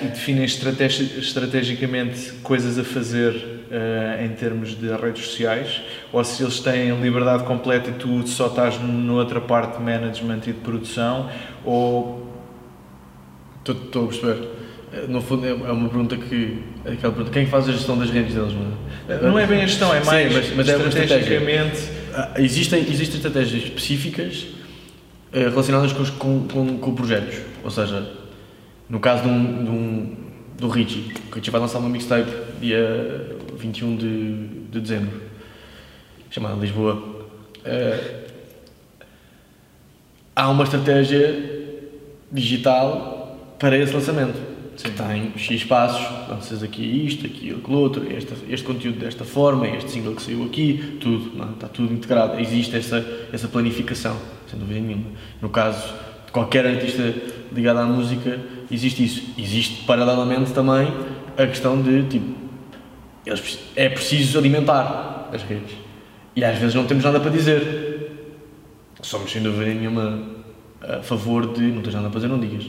[0.03, 6.41] e definem estrategi- estrategicamente coisas a fazer eh, em termos de redes sociais, ou se
[6.43, 11.29] eles têm liberdade completa e tu só estás noutra parte de management e de produção,
[11.63, 12.27] ou
[13.67, 14.47] Estou- a perceber.
[14.93, 16.63] Eh, No fundo, é é uma pergunta que.
[16.85, 18.53] é aquela pergunta: quem faz a gestão das redes deles?
[18.53, 21.89] Não é, não é bem a gestão, é Sim, mais mas- mas é estrategicamente.
[22.15, 24.47] Ah, Existem, existem estratégias específicas
[25.31, 27.37] eh, relacionadas com, os, com, com, com projetos.
[27.63, 28.11] Ou seja,
[28.89, 30.15] no caso de um, de um,
[30.57, 35.21] do Richie, o Richie vai lançar uma mixtape dia 21 de, de dezembro,
[36.29, 37.27] chamada Lisboa.
[37.65, 38.25] Eh,
[40.35, 41.77] há uma estratégia
[42.31, 44.49] digital para esse lançamento.
[44.81, 49.67] Que tem X passos, lanças aqui isto, aqui aquilo outro, este, este conteúdo desta forma,
[49.67, 51.51] este single que saiu aqui, tudo, não é?
[51.51, 52.39] está tudo integrado.
[52.39, 54.15] Existe essa, essa planificação,
[54.49, 55.07] sem dúvida nenhuma.
[55.41, 55.93] No caso
[56.25, 57.13] de qualquer artista
[57.51, 58.39] ligado à música,
[58.71, 59.33] existe isso.
[59.37, 60.93] Existe paralelamente também
[61.37, 62.48] a questão de tipo,
[63.29, 65.75] eles, é preciso alimentar as redes.
[66.35, 68.11] E às vezes não temos nada para dizer.
[69.01, 70.21] Somos sem dúvida nenhuma
[70.81, 72.65] a favor de não tens nada para dizer, não digas.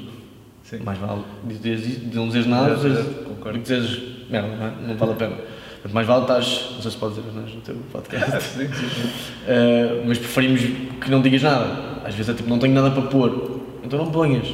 [0.63, 0.81] Sim.
[0.85, 4.73] Mais vale dizeres, não dizeres nada do que dizeres merda, não, é?
[4.89, 5.37] não vale a pena.
[5.37, 8.89] Portanto, mais vale estás, não sei se pode dizer asneiras no teu podcast, Sim, sim,
[8.89, 9.09] sim.
[9.09, 10.61] Uh, mas preferimos
[11.01, 12.01] que não digas nada.
[12.05, 14.47] Às vezes é tipo, não tenho nada para pôr, então não ponhas,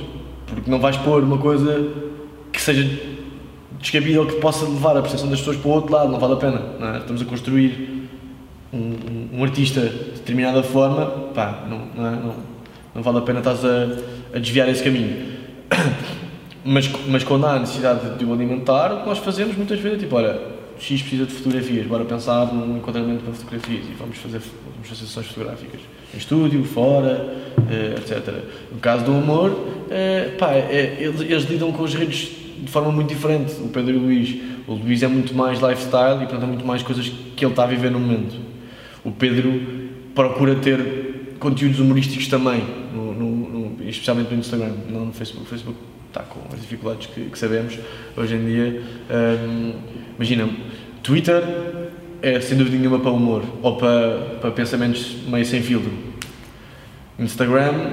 [0.46, 1.90] porque não vais pôr uma coisa
[2.52, 3.15] que seja
[3.80, 6.34] descabida ou que possa levar a percepção das pessoas para o outro lado, não vale
[6.34, 6.62] a pena.
[6.94, 6.98] É?
[6.98, 8.08] Estamos a construir
[8.72, 12.10] um, um- artista de determinada forma, pá, não, não, é?
[12.10, 12.34] não,
[12.94, 13.86] não vale a pena estás a,
[14.34, 15.36] a desviar esse caminho.
[16.68, 20.00] Mas, mas quando há necessidade de o alimentar, o que nós fazemos muitas vezes é
[20.00, 20.36] tipo, olha,
[20.80, 24.40] X precisa de fotografias, bora pensar num enquadramento para fotografias e vamos fazer,
[24.74, 25.80] vamos fazer sessões fotográficas
[26.12, 27.36] em estúdio, fora,
[27.70, 28.34] eh, etc.
[28.72, 29.56] No caso do humor,
[29.90, 33.94] eh, pá, é, eles, eles lidam com as redes de forma muito diferente, o Pedro
[33.94, 34.36] e o Luís.
[34.66, 37.64] O Luís é muito mais lifestyle e, portanto, é muito mais coisas que ele está
[37.64, 38.36] a viver no momento.
[39.04, 39.60] O Pedro
[40.14, 42.62] procura ter conteúdos humorísticos também,
[42.94, 45.46] no, no, no, especialmente no Instagram, não no Facebook.
[45.46, 47.78] O Facebook está com as dificuldades que, que sabemos
[48.16, 48.82] hoje em dia.
[49.10, 49.72] Um,
[50.16, 50.48] imagina,
[51.02, 51.42] Twitter
[52.22, 55.92] é sem dúvida nenhuma para humor ou para, para pensamentos meio sem filtro.
[57.18, 57.92] Instagram,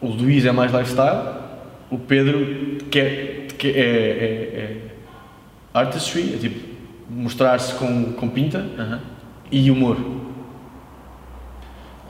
[0.00, 1.36] o Luís é mais lifestyle,
[1.90, 4.80] o Pedro quer, quer é, é, é
[5.74, 6.76] artistry, é tipo
[7.10, 9.00] mostrar-se com, com pinta Aham.
[9.50, 9.96] e humor.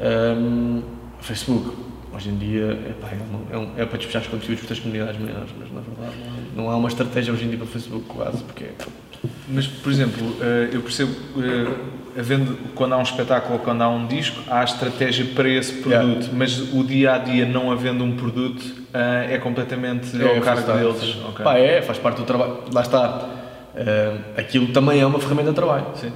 [0.01, 0.83] Um,
[1.21, 1.77] Facebook,
[2.15, 4.79] hoje em dia, epá, é, uma- é, um- é para despejar os conteúdos para as
[4.81, 7.65] comunidades maiores, mas na verdade não há, não há uma estratégia hoje em dia para
[7.67, 8.73] o Facebook quase, porque é
[9.49, 11.75] Mas, por exemplo, eh, eu percebo, eh,
[12.19, 16.23] havendo, quando há um espetáculo ou quando há um disco, há estratégia para esse produto,
[16.25, 16.29] Yeah.
[16.35, 20.99] mas o dia a dia não havendo um produto eh, é completamente ao cargo deles.
[21.01, 21.23] sim.
[21.29, 21.45] Ok.
[21.45, 22.59] Pá, é, faz parte do trabalho.
[22.73, 23.29] Lá está.
[24.37, 25.87] Aquilo também é uma ferramenta de trabalho.
[25.97, 26.11] Sim.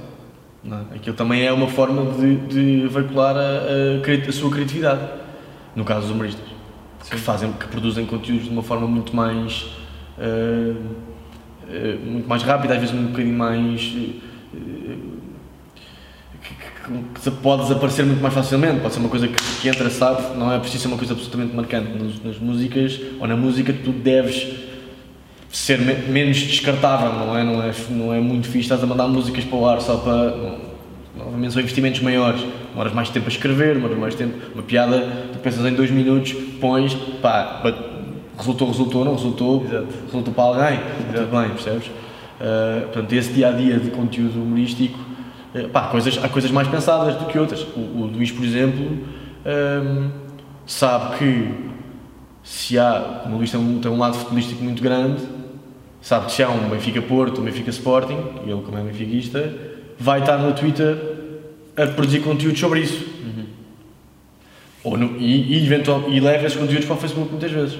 [0.63, 0.95] não é?
[0.95, 5.01] Aquilo também é uma forma de, de veicular a, a a sua criatividade.
[5.75, 6.45] No caso dos humoristas.
[7.09, 9.67] Que, fazem, que produzem conteúdos de uma forma muito mais.
[10.19, 10.73] ah,
[12.05, 13.93] muito mais rápida, às vezes um bocadinho mais.
[14.53, 14.95] ah,
[16.43, 16.53] que,
[17.23, 20.51] que- pode desaparecer muito mais facilmente, pode ser uma coisa que, que entra, sabe, não
[20.51, 21.89] é preciso ser uma coisa absolutamente marcante.
[22.23, 24.47] Nas, músicas, ou na música, tu deves
[25.49, 27.43] ser me- menos descartável, não é?
[27.43, 30.71] Não é, não é muito fixe, estás a mandar músicas para o ar só para.
[31.17, 34.33] Novamente são investimentos maiores, demoras mais tempo a escrever, demoras mais tempo.
[34.53, 34.99] Uma piada,
[35.33, 37.61] tu pensas em dois minutos, pões, pá,
[38.41, 39.87] resultou, resultou, não resultou, Exato.
[40.05, 40.79] resultou para alguém,
[41.13, 41.87] tudo bem, percebes?
[41.87, 44.99] Uh, portanto, esse dia a dia de conteúdo humorístico,
[45.55, 47.61] uh, pá, há coisas, há coisas mais pensadas do que outras.
[47.75, 48.85] O, o Luís, por exemplo,
[49.45, 50.09] um,
[50.65, 51.51] sabe que
[52.43, 55.21] se há, como o Luís tem um, tem um lado futebolístico muito grande,
[56.01, 59.53] sabe que se há um Benfica Porto, um Benfica Sporting, e ele como é benfiquista,
[59.99, 60.97] vai estar no Twitter
[61.77, 63.05] a produzir conteúdos sobre isso.
[64.83, 67.77] Ou no- e, e, eventual, e leva esses conteúdos para o Facebook muitas vezes.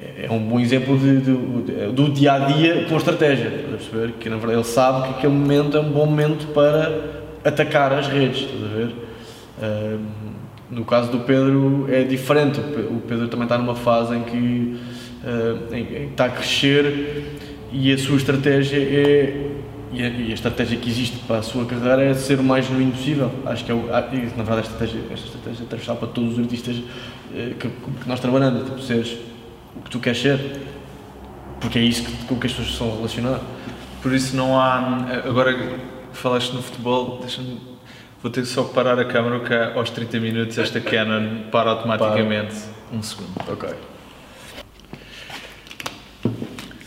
[0.00, 3.48] É, é um bom exemplo de, de- do dia a dia com estratégia.
[3.48, 4.12] Estás a perceber?
[4.18, 8.08] Que na verdade ele sabe que aquele momento é um bom momento para atacar as
[8.08, 8.40] redes.
[8.42, 8.94] Estás a ver?
[10.70, 12.60] No caso do Pedro é diferente.
[12.60, 14.80] O Pe- O Pedro também está numa fase em que,
[15.72, 17.24] em, em está a crescer
[17.72, 19.49] e a sua estratégia é.
[19.92, 22.66] E a, e a estratégia que existe para a sua carreira é ser o mais
[22.66, 23.30] genuíno possível.
[23.46, 26.34] Acho que é o, ah, na verdade esta estratégia, esta estratégia é transversal para todos
[26.34, 26.76] os artistas
[27.34, 29.18] eh, que, que nós trabalhamos, tipo, seres
[29.76, 30.60] o que tu queres ser.
[31.60, 33.40] Porque é isso que, com que as pessoas são relacionar.
[34.02, 35.06] Por isso não há.
[35.26, 35.76] Agora que
[36.12, 37.60] falaste no futebol, deixa-me.
[38.22, 42.54] Vou ter que só parar a câmera que aos 30 minutos esta Canon para automaticamente.
[42.92, 43.30] Um segundo.
[43.48, 43.70] Ok.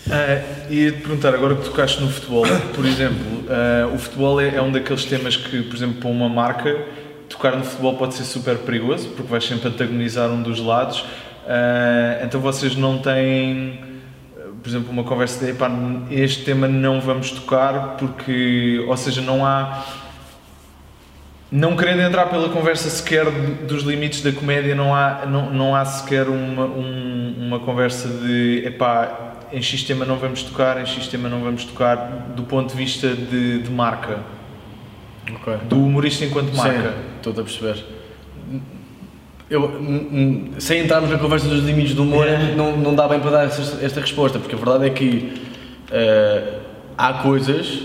[0.06, 2.44] Uh, ia-te perguntar, agora que tocaste no futebol,
[2.76, 6.28] por exemplo, ah, o futebol é, é um daqueles temas que, por exemplo, para uma
[6.28, 6.78] marca,
[7.30, 11.06] tocar no futebol pode ser super perigoso, porque vais sempre antagonizar um dos lados.
[11.48, 13.80] Ah, então vocês não têm,
[14.38, 15.72] ah, por exemplo, uma conversa de "Epá,
[16.12, 19.86] este tema não vamos tocar, porque, ou seja, não há.
[21.50, 23.26] Não querendo entrar pela conversa sequer
[23.68, 28.64] dos limites da comédia, não há, não, não há sequer uma, um- uma conversa de
[28.66, 32.72] epá, em X tema não vamos tocar, em X tema não vamos tocar, do ponto
[32.72, 34.20] de vista de, de marca,
[35.36, 35.54] Ok.
[35.70, 36.92] do humorista enquanto marca.
[36.92, 37.86] Sim, estou a perceber.
[39.50, 39.72] Eu,
[40.58, 42.56] sem entrarmos na conversa dos limites do humor, É.
[42.56, 45.34] não, não dá bem para dar esta, esta resposta, porque a verdade é que
[45.92, 46.58] eh,
[46.98, 47.80] há coisas,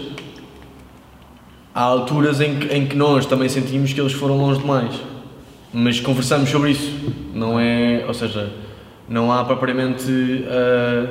[1.75, 4.95] há alturas em que, em que nós também sentimos que eles foram longe demais,
[5.73, 8.51] mas conversamos sobre isso, não é, ou seja,
[9.07, 11.07] não há propriamente, eh,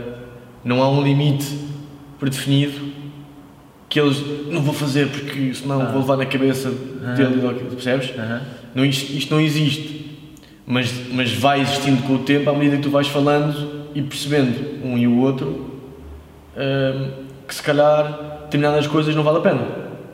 [0.67, 1.47] não há um limite
[2.19, 2.87] predefinido
[3.89, 5.85] que eles não vou fazer porque senão Ah.
[5.85, 8.11] vou levar na cabeça dele e daquilo, percebes?
[8.17, 8.41] Aham.
[8.75, 10.17] Não, isto, isto não existe,
[10.65, 14.83] mas, mas vai existindo com o tempo à medida que tu vais falando e percebendo
[14.85, 15.71] um e o outro
[16.57, 17.09] hum,
[17.47, 19.61] que se calhar determinadas coisas não vale a pena,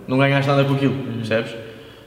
[0.07, 1.51] não ganhaste nada com aquilo, percebes?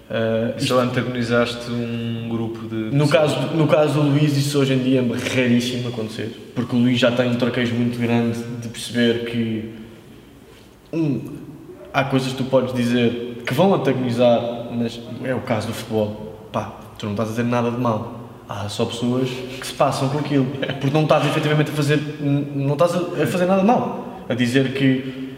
[0.09, 2.95] Uh, só antagonizaste um grupo de.
[2.95, 6.79] no caso, no caso do Luís, isso hoje em dia é raríssimo acontecer, porque o
[6.79, 9.75] Luís já tem um traquejo muito grande de perceber que
[10.93, 11.21] um,
[11.93, 16.49] há coisas que tu podes dizer que vão antagonizar, mas é o caso do futebol.
[16.53, 18.31] Pá, tu não estás a dizer nada de mal.
[18.49, 20.47] Há só pessoas que se passam com aquilo,
[20.81, 24.25] porque não estás efetivamente a fazer, não estás a fazer nada de mal.
[24.29, 25.35] A dizer que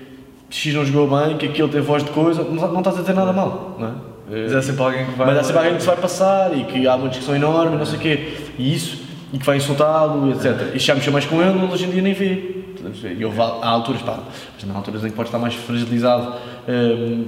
[0.50, 3.14] X não jogou bem, que aquele tem voz de coisa, não, não estás a dizer
[3.14, 4.17] nada mal, não é?
[4.30, 5.26] Mas há sempre alguém que vai.
[5.26, 7.86] Mas há sempre alguém que se vai passar e que há uma discussão enorme, não
[7.86, 8.34] sei o quê.
[8.58, 10.74] E isso, e que vai insultá-lo, etc.
[10.74, 12.56] E já mexeu mais com ele, hoje em dia nem vê.
[13.18, 14.22] E houve, há alturas, pá,
[14.54, 16.34] mas há alturas em que pode estar mais fragilizado
[16.68, 17.24] hum,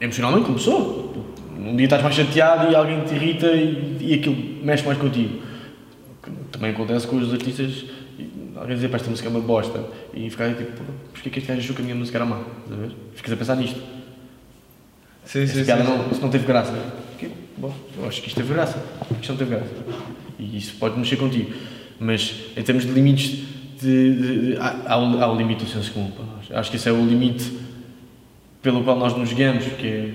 [0.00, 1.12] emocionalmente, como pessoa.
[1.58, 5.42] Um dia estás mais chateado e alguém te irrita e, e aquilo mexe mais contigo.
[6.52, 7.84] Também acontece com os artistas,
[8.56, 9.84] alguém dizer, pá, esta música é uma bosta,
[10.14, 10.82] e ficar tipo,
[11.12, 12.40] porquê que este gajo achou que a minha música era má?
[13.14, 13.97] Ficas a pensar nisto.
[15.28, 15.64] Sim, sim, sim.
[15.66, 15.90] Piada sim.
[15.90, 16.72] não, isso não teve graça.
[17.18, 18.82] Que, bom, eu acho que isto teve graça.
[19.20, 19.70] Isto não teve graça.
[20.38, 21.52] E isso pode mexer contigo.
[22.00, 23.46] Mas em termos de limites,
[23.78, 26.50] de, de, de, há, há, o, há o limite do senso comum para nós.
[26.50, 27.52] Acho que esse é o limite
[28.62, 30.14] pelo qual nós nos guiamos, que é,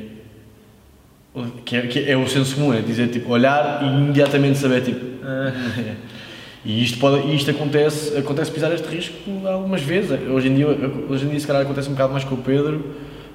[1.64, 5.00] que é, que é o senso comum, é dizer, tipo, olhar e imediatamente saber, tipo,
[5.24, 5.54] ah,
[6.66, 9.16] e isto, pode, isto acontece, acontece pisar este risco
[9.48, 10.20] algumas vezes.
[10.28, 12.78] Hoje em dia, hoje em dia se calhar acontece um bocado mais com o Pedro,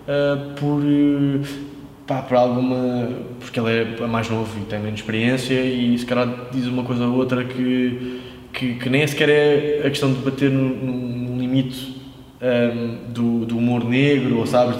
[0.09, 1.67] uh, por, uh,
[2.09, 3.11] pá, por alguma.
[3.38, 7.07] porque ele é mais novo e tem menos experiência e se calhar diz uma coisa
[7.07, 8.21] ou outra que,
[8.53, 11.97] que, que nem sequer é a questão de bater no, limite
[12.40, 14.77] um, do, do, humor negro, ou sabes,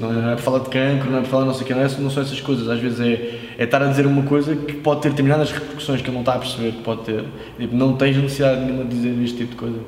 [0.00, 1.74] não, não é para falar de cancro, não é para falar não sei o que,
[1.74, 4.54] não, é, não são essas coisas, às vezes é, é estar a dizer uma coisa
[4.54, 7.24] que pode ter determinadas repercussões que ele não está a perceber que pode ter,
[7.58, 9.78] tipo, não tens necessidade nenhuma de dizer este tipo de coisa.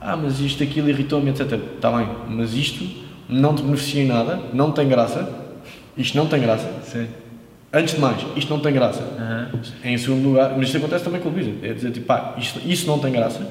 [0.00, 1.52] Ah, mas isto, aquilo irritou-me, etc.
[1.74, 2.86] Está bem, mas isto
[3.28, 5.49] não te beneficia em nada, não tem graça,
[5.96, 6.68] isto não tem graça.
[6.84, 7.08] Sim.
[7.72, 9.00] Antes de mais, isto não tem graça.
[9.02, 9.60] Uhum.
[9.84, 12.60] Em segundo lugar, mas isto acontece também com o Luísa, é dizer tipo, pá, isto,
[12.66, 13.46] isso não tem graça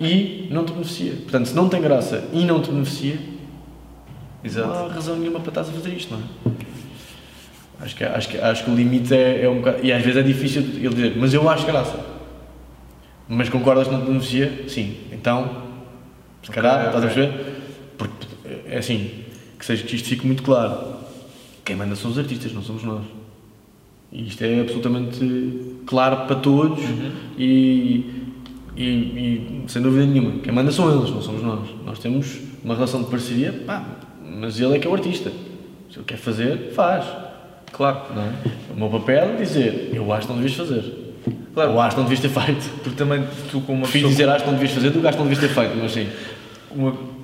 [0.00, 1.12] e não te beneficia.
[1.22, 3.16] Portanto, se não tem graça e não te beneficia,
[4.42, 4.68] Exato.
[4.68, 6.52] não há razão nenhuma para estás a fazer isto, não é?
[7.84, 9.78] Acho que, acho que, acho que o limite é, é um bocado.
[9.82, 11.98] E às vezes é difícil ele dizer, mas eu acho graça.
[13.28, 14.64] Mas concordas que não te beneficia?
[14.68, 14.96] Sim.
[15.10, 15.62] Então,
[16.42, 17.62] se calhar, okay, estás a perceber?
[17.98, 18.26] Porque,
[18.68, 19.24] é assim,
[19.58, 20.91] que, seja, que isto fique muito claro.
[21.64, 23.04] Quem manda são os artistas, não somos nós.
[24.10, 27.12] E isto é absolutamente claro para todos uhum.
[27.38, 28.22] e
[28.76, 31.68] e, e, sem dúvida nenhuma, quem manda são eles, não somos nós.
[31.84, 33.84] Nós temos uma relação de parceria, pá,
[34.24, 35.30] mas ele é que é o artista.
[35.90, 37.04] Se ele quer fazer, faz.
[37.70, 38.00] Claro.
[38.14, 38.32] Não é?
[38.74, 41.14] O meu papel é dizer, eu acho que não devias fazer.
[41.54, 41.72] Claro.
[41.72, 42.70] Ou acho que não devias ter feito.
[42.82, 45.18] Porque também tu, como uma Prefiro dizer acho que não devias fazer do que acho
[45.18, 46.08] que não devias ter feito, mas sim.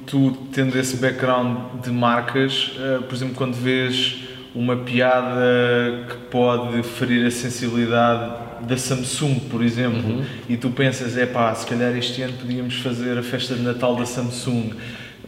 [0.07, 4.21] Tu, tendo esse background de marcas, uh, por exemplo, quando vês
[4.55, 8.33] uma piada que pode ferir a sensibilidade
[8.67, 10.25] da Samsung, por exemplo, uhum.
[10.49, 13.95] e tu pensas, é pá, se calhar este ano podíamos fazer a festa de Natal
[13.97, 14.71] da Samsung.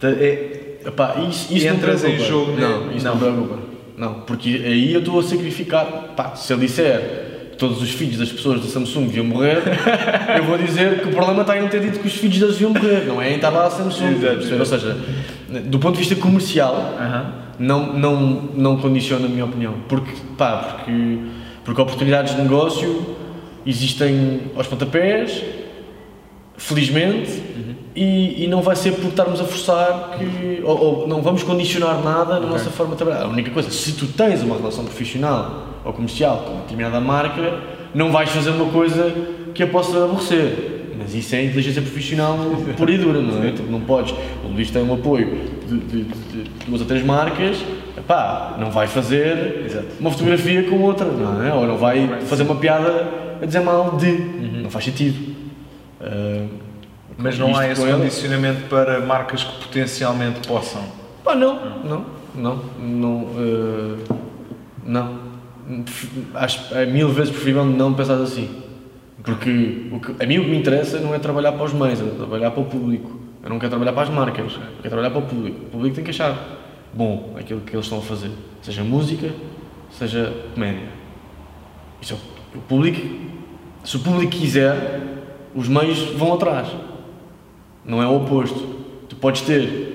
[0.01, 2.59] É, epá, isso, isso entras em jogo.
[2.59, 3.71] Não, isso não, não.
[3.95, 5.85] Não, porque aí eu estou a sacrificar.
[6.15, 7.30] Pá, se ele disser
[7.61, 9.61] todos os filhos das pessoas da Samsung deviam morrer,
[10.35, 12.55] eu vou dizer que o problema está em não ter dito que os filhos deles
[12.55, 14.15] deviam morrer, não é em estar lá a Samsung.
[14.15, 14.97] Exato, Ou seja,
[15.65, 17.31] do ponto de vista comercial, uhum.
[17.59, 18.19] não, não,
[18.55, 19.75] não condiciona a minha opinião.
[19.87, 21.19] Porque, pá, porque,
[21.63, 23.15] porque oportunidades de negócio
[23.63, 25.43] existem aos pontapés,
[26.57, 27.75] felizmente, uhum.
[27.95, 30.63] e, e, não vai ser por estarmos a forçar que.
[30.63, 32.49] Ou, ou não vamos condicionar nada na okay.
[32.49, 33.25] nossa forma de trabalhar.
[33.25, 37.59] A única coisa, se tu tens uma relação profissional ou comercial com uma determinada marca,
[37.93, 39.13] não vais fazer uma coisa
[39.53, 40.81] que a possa aborrecer.
[40.97, 42.37] Mas isso é inteligência profissional
[42.77, 43.53] pura e dura, não é?
[43.69, 44.13] Não podes.
[44.45, 47.57] O Luís tem um apoio de, de, de, duas ou três marcas,
[48.07, 49.87] pá, não vai fazer Exato.
[49.99, 51.53] uma fotografia com outra, não é?
[51.53, 53.07] Ou não vai fazer uma piada
[53.41, 54.09] a dizer mal de.
[54.09, 54.61] Uhum.
[54.63, 55.35] Não faz sentido.
[55.99, 56.47] Uh,
[57.17, 60.83] Mas não há esse condicionamento para marcas que potencialmente possam?
[61.23, 63.97] Pá, não, não, não, não, uh,
[64.85, 65.30] não.
[66.33, 68.49] Acho é mil vezes preferível não pensar assim.
[69.23, 72.01] Porque o que, a mim o que me interessa não é trabalhar para os meios,
[72.01, 73.19] é trabalhar para o público.
[73.43, 75.65] Eu não quero trabalhar para as marcas, eu quero trabalhar para o público.
[75.65, 76.37] O público tem que achar
[76.93, 78.31] bom aquilo que eles estão a fazer,
[78.61, 79.31] seja música,
[79.91, 80.89] seja comédia.
[82.01, 83.31] Isso é o público
[83.83, 85.01] se o público quiser,
[85.55, 86.67] os meios vão atrás.
[87.83, 88.79] Não é o oposto.
[89.09, 89.91] Tu podes ter.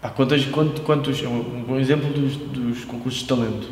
[0.00, 1.22] Pá, quantos, quantos, quantos.
[1.22, 3.68] Um bom exemplo dos, dos concursos de talento.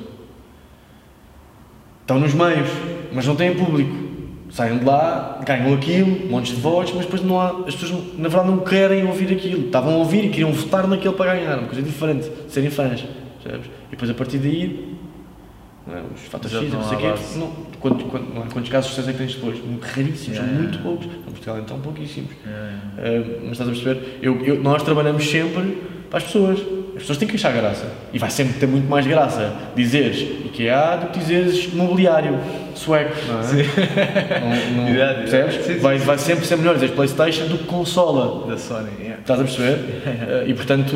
[2.05, 2.69] Estão nos meios,
[3.15, 4.05] mas não têm público.
[4.51, 8.29] Saem de lá, ganham aquilo, montes de votos, mas depois não há, as pessoas na
[8.29, 9.65] verdade não querem ouvir aquilo.
[9.65, 13.07] Estavam a ouvir e queriam votar naquele para ganhar, uma coisa diferente, serem fãs.
[13.43, 13.71] Percebes?
[13.89, 14.95] E depois a partir daí
[15.89, 16.03] é?
[16.15, 17.15] os fatos X, não sei o quê.
[17.37, 19.59] Não, quantos, quantos, quantos casos de sucesso é que tens depois?
[19.81, 20.83] Raríssimos, yeah, muito yeah.
[20.83, 21.07] poucos.
[21.07, 22.31] Em Portugal então pouquíssimos.
[22.47, 24.19] Yeah, uh, mas estás a perceber?
[24.21, 25.79] Eu, eu, nós trabalhamos sempre
[26.11, 26.61] para as pessoas.
[26.95, 27.87] As pessoas têm que achar graça.
[28.13, 32.39] E vai sempre ter muito mais graça dizeres IKEA do que dizeres mobiliário
[32.75, 34.41] sueco, não é?
[34.41, 35.55] Não, não, Verdade, percebes?
[35.55, 36.05] sim, sim, vai, sim.
[36.05, 38.47] vai sempre ser melhor dizer Playstation do que consola.
[38.49, 39.21] Da Sony, yeah.
[39.21, 40.03] Estás a perceber?
[40.25, 40.95] Eh, e portanto,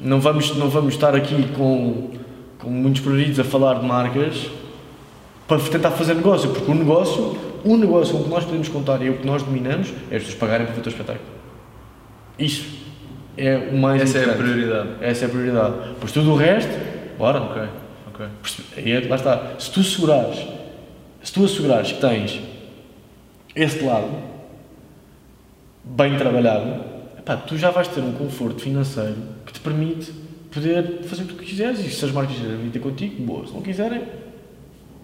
[0.00, 2.10] não vamos, não vamos estar aqui com,
[2.58, 4.46] com muitos pruridos a falar de marcas
[5.48, 9.10] para tentar fazer negócio, porque o negócio, o negócio com que nós podemos contar e
[9.10, 11.26] o que nós dominamos é as pessoas pagarem para ver o teu espetáculo.
[12.38, 12.83] Isso
[13.36, 14.42] é o mais Essa é a importante.
[14.50, 14.88] prioridade.
[15.00, 15.74] Essa é a prioridade.
[16.00, 16.70] Pois tudo o resto,
[17.18, 17.40] bora.
[17.42, 17.62] Ok,
[18.08, 18.26] ok.
[18.76, 19.52] Aí é- lá está.
[19.58, 20.38] Se tu assegurares,
[21.22, 22.40] se tu assegurares que tens
[23.56, 24.10] esse lado
[25.84, 26.82] bem trabalhado,
[27.18, 29.16] epá, tu já vais ter um conforto financeiro
[29.46, 30.12] que te permite
[30.50, 33.46] poder fazer o que tu quiseres e se as marcas quiserem vir ter contigo, boa.
[33.46, 34.02] Se não quiserem,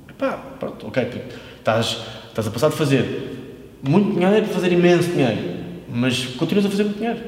[0.09, 1.19] epá, pronto, ok, tu
[1.59, 3.37] estás, estás a passar de fazer
[3.83, 5.39] muito dinheiro para fazer imenso dinheiro,
[5.93, 7.19] mas continuas a fazer muito dinheiro.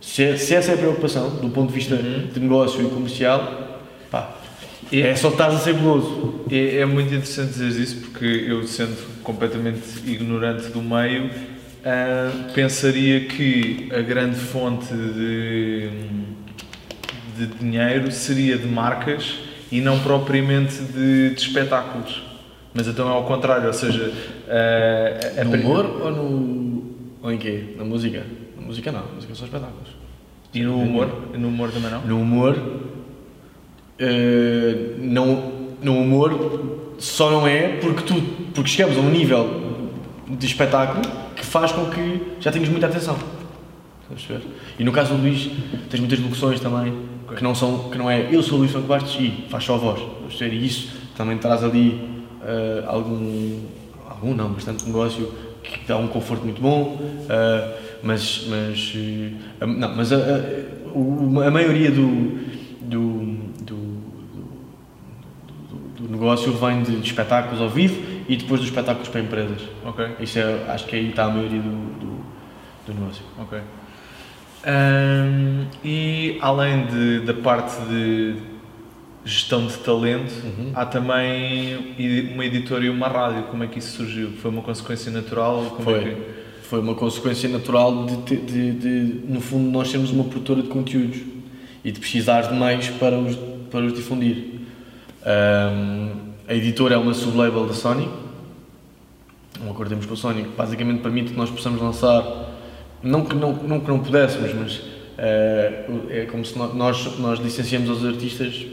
[0.00, 3.80] Se, é- se essa é a preocupação, do ponto de vista de negócio e comercial,
[4.10, 4.36] pá,
[4.92, 6.40] E- é só estás a ser goloso.
[6.50, 11.30] É, é muito interessante dizer isso porque eu, sendo completamente ignorante do meio,
[11.84, 15.88] ah, pensaria que a grande fonte de,
[17.36, 19.36] de dinheiro seria de marcas
[19.70, 22.22] e não propriamente de, de espetáculos.
[22.74, 24.12] Mas então é ao contrário, ou seja,
[24.48, 26.84] a- No humor ou no.
[27.22, 27.74] ou em quê?
[27.76, 28.24] Na música?
[28.70, 29.88] Música não, música são espetáculos.
[30.54, 31.08] E no humor?
[31.36, 32.02] No humor também não?
[32.02, 32.56] No humor.
[33.98, 35.52] eh, não,
[35.82, 38.14] no humor só não é porque tu.
[38.54, 39.90] porque chegamos a um nível
[40.28, 41.02] de espetáculo
[41.34, 43.18] que faz com que já tenhas muita atenção.
[44.78, 45.50] E no caso do Luís,
[45.90, 46.94] tens muitas locuções também
[47.36, 47.90] que não são.
[47.90, 50.00] que não é eu sou o Luís Franco Bastos e faz só a voz.
[50.40, 53.58] E isso também traz ali eh, algum.
[54.08, 55.28] algum não, bastante negócio
[55.60, 56.98] que dá um conforto muito bom,
[57.28, 59.30] eh, mas, mas, eh,
[59.60, 62.38] a, não, mas a, a, a maioria do,
[62.80, 63.20] do,
[63.60, 63.76] do,
[65.98, 69.60] do- negócio vem de espetáculos ao vivo e depois dos espetáculos para empresas.
[69.84, 72.24] Ok, Isso é, acho que aí está a maioria do, do,
[72.86, 73.22] do negócio.
[73.38, 73.60] ok.
[74.64, 78.34] Ahm, e além de- da parte de
[79.24, 80.72] gestão de talento, Uhum.
[80.74, 81.94] há também
[82.34, 83.44] uma editora e uma rádio.
[83.44, 84.30] Como é que isso surgiu?
[84.32, 85.64] Foi uma consequência natural?
[85.70, 85.94] Como Foi.
[85.98, 86.39] É que...
[86.70, 91.18] Foi uma consequência natural de, de, de, no fundo, nós sermos uma produtora de conteúdos
[91.84, 93.36] e de precisar de meios para os,
[93.68, 94.60] para os difundir.
[95.26, 96.10] Ahm,
[96.46, 98.08] a editora é uma sublabel da Sony,
[99.66, 102.22] um acordo temos com a Sony que basicamente permite que nós possamos lançar,
[103.02, 104.80] não que não, não, que não pudéssemos, mas
[105.18, 108.64] eh, é como se nó- nós, nós licenciamos aos artistas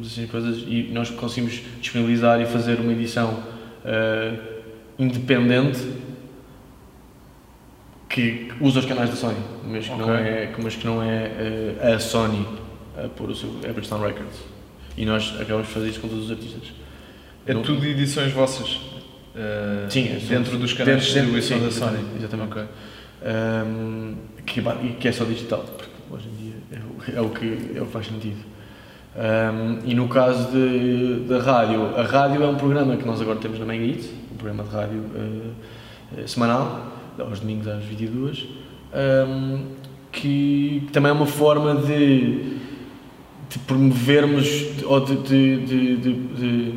[0.00, 3.40] assim, coisas, e nós conseguimos disponibilizar e fazer uma edição
[3.84, 4.34] eh,
[5.00, 6.03] independente
[8.14, 9.36] que usa os canais da Sony,
[9.66, 10.14] mas que não Ok.
[10.14, 11.32] é, mas que não é
[11.82, 12.46] eh, a Sony
[12.96, 14.38] a pôr o seu Bridgestone Records.
[14.96, 16.72] E nós acabamos de fazer isso com todos os artistas.
[17.44, 18.80] É Não- tudo edições vossas?
[19.34, 21.98] ah, Sim, é dentro dos canais de dentro- distribuição sim, da Sony.
[21.98, 22.52] exatamente, exatamente.
[22.52, 22.62] Ok.
[23.26, 24.14] Um,
[24.46, 24.62] que,
[25.00, 27.86] que é só digital, porque hoje em dia é o, é o que, é o
[27.86, 28.36] que faz sentido.
[29.16, 33.38] Um, e no caso de, da rádio, a rádio é um programa que nós agora
[33.38, 33.84] temos na Mega
[34.32, 35.52] um programa de rádio uh,
[36.20, 38.46] uh, semanal, aos domingos às 22,
[39.28, 39.66] um,
[40.12, 42.56] que, também é uma forma de,
[43.48, 44.46] de promovermos
[44.84, 46.74] ou de, de, de,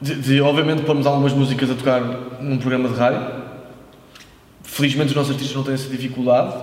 [0.00, 2.00] de- obviamente pormos algumas músicas a tocar
[2.40, 3.38] num programa de rádio.
[4.62, 6.54] Felizmente os nossos artistas não têm essa dificuldade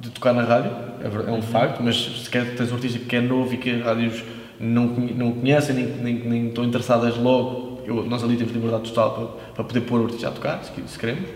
[0.00, 3.14] de tocar na rádio, é, é um facto, mas se quer, tens um artista que
[3.14, 4.24] é novo e que as rádios
[4.58, 9.10] não, não conhecem, nem, nem, nem estão interessadas logo, eu- nós ali temos liberdade total
[9.44, 11.28] para, para poder pôr o artista a tocar, se, se queremos.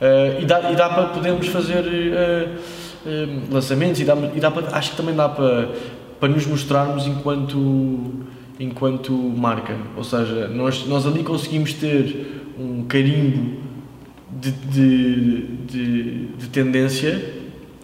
[0.00, 2.48] Eh, e, dá, e dá para podermos fazer eh,
[3.50, 5.68] lançamentos e dá, e dá para, acho que também dá para,
[6.18, 8.24] para nos mostrarmos enquanto,
[8.58, 9.76] enquanto marca.
[9.96, 13.60] Ou seja, nós, nós ali conseguimos ter um carimbo
[14.30, 17.22] de, de, de, de tendência,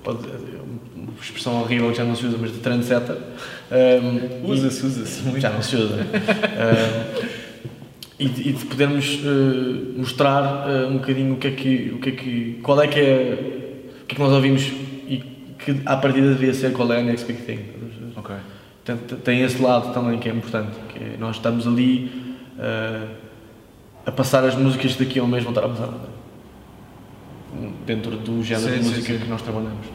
[0.07, 3.17] uma expressão horrível que já não se usa, mas de trendsetter.
[3.69, 5.41] Um, Usa-se, usa-se.
[5.41, 5.95] já não se usa.
[5.97, 7.37] Um,
[8.19, 11.99] e, de, e de podermos uh, mostrar uh, um bocadinho o que é que, o
[11.99, 14.63] que é que, qual é que é, o que é que nós ouvimos
[15.09, 15.23] e
[15.59, 17.61] que à partida devia ser qual é a next big thing.
[18.17, 18.35] Ok.
[18.85, 22.11] Tem, tem esse lado também que é importante, que é nós estamos ali
[22.59, 23.09] uh,
[24.07, 25.93] a passar as músicas daqui a um mês vão estar a passar
[27.85, 29.19] dentro do género Sim, de sim, música sim.
[29.19, 29.87] que nós trabalhamos.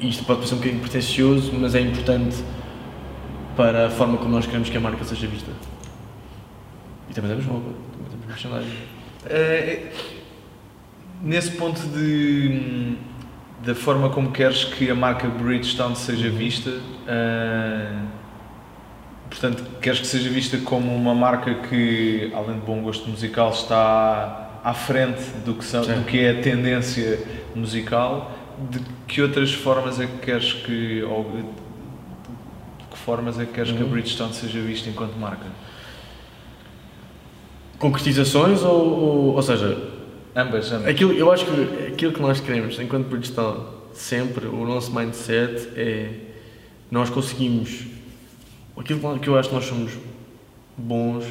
[0.00, 2.36] Isto pode parecer um bocadinho pretencioso, mas é importante
[3.56, 5.50] para a forma como nós queremos que a marca seja vista.
[7.12, 8.76] E também temos roupa, também temos merchandising.
[9.26, 9.92] Eh,
[11.22, 12.96] nesse ponto de,
[13.64, 16.70] da forma como queres que a marca Bridgestone seja vista.
[16.70, 18.06] Uh,
[19.28, 24.60] portanto, queres que seja vista como uma marca que, além de bom gosto musical, está
[24.64, 27.20] à frente do que, são, do que é a tendência
[27.54, 28.32] musical.
[28.70, 31.02] De que outras formas é que queres que.
[31.02, 31.44] Ou, de
[32.90, 33.76] que formas é que queres uhum.
[33.76, 33.92] que a uhum.
[33.92, 35.46] Bridgestone seja vista enquanto marca?
[37.82, 39.76] Concretizações ou, ou, ou seja,
[40.34, 40.88] Ambas, ambas.
[40.88, 46.10] Aquilo, eu acho que aquilo que nós queremos, enquanto Bridgestone, sempre, o nosso mindset é
[46.90, 47.84] nós conseguimos.
[48.76, 49.92] Aquilo que eu acho que nós somos
[50.76, 51.26] bons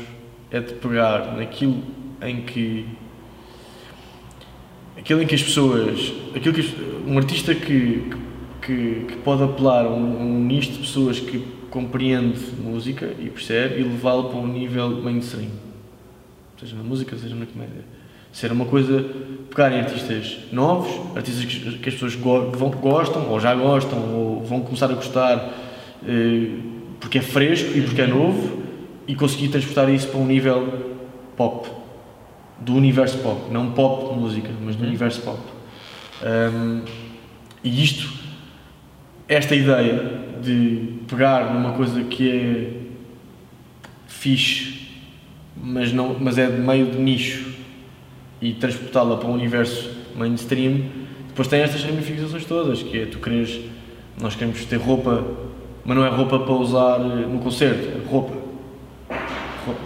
[0.51, 1.81] é de pegar naquilo
[2.21, 2.85] em que.
[4.95, 6.13] Aquilo em que as pessoas.
[6.35, 8.11] Aquilo que um artista que,
[8.61, 11.39] que, que pode apelar a um, um nicho de pessoas que
[11.71, 15.70] compreende música e percebe e levá-lo para um nível mainstream.
[16.61, 17.83] Seja na música, seja na comédia
[18.31, 19.03] Ser uma coisa,
[19.49, 23.99] pegar em artistas novos, artistas que, que as pessoas go, vão, gostam, ou já gostam,
[24.15, 25.49] ou vão começar a gostar
[26.07, 26.47] eh,
[26.97, 28.63] porque é fresco e porque é novo,
[29.05, 30.95] e conseguir transportar isso para um nível
[31.35, 31.69] pop,
[32.57, 34.87] do universo pop, não pop de música, mas do uhum.
[34.87, 35.39] universo pop.
[36.23, 36.83] Um,
[37.61, 38.13] e isto,
[39.27, 42.73] esta ideia de pegar numa coisa que é
[44.07, 44.80] fixe,
[45.63, 47.51] mas, não, mas é de meio de nicho
[48.41, 50.81] e transportá-la para um universo mainstream,
[51.27, 53.59] depois tem estas ramificações todas, que é tu queres,
[54.19, 55.23] nós queremos ter roupa,
[55.85, 58.41] mas não é roupa para usar no concerto, é roupa.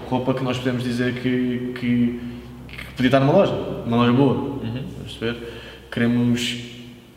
[0.10, 2.20] Roupa que nós podemos dizer que, que,
[2.68, 3.54] que podia estar numa loja,
[3.86, 4.34] uma loja boa.
[4.34, 4.84] Uhum.
[5.04, 5.38] Perceber?
[5.92, 6.58] Queremos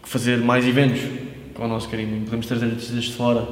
[0.03, 1.01] fazer mais eventos
[1.55, 3.47] com o nosso carinho, podemos trazer artistas de fora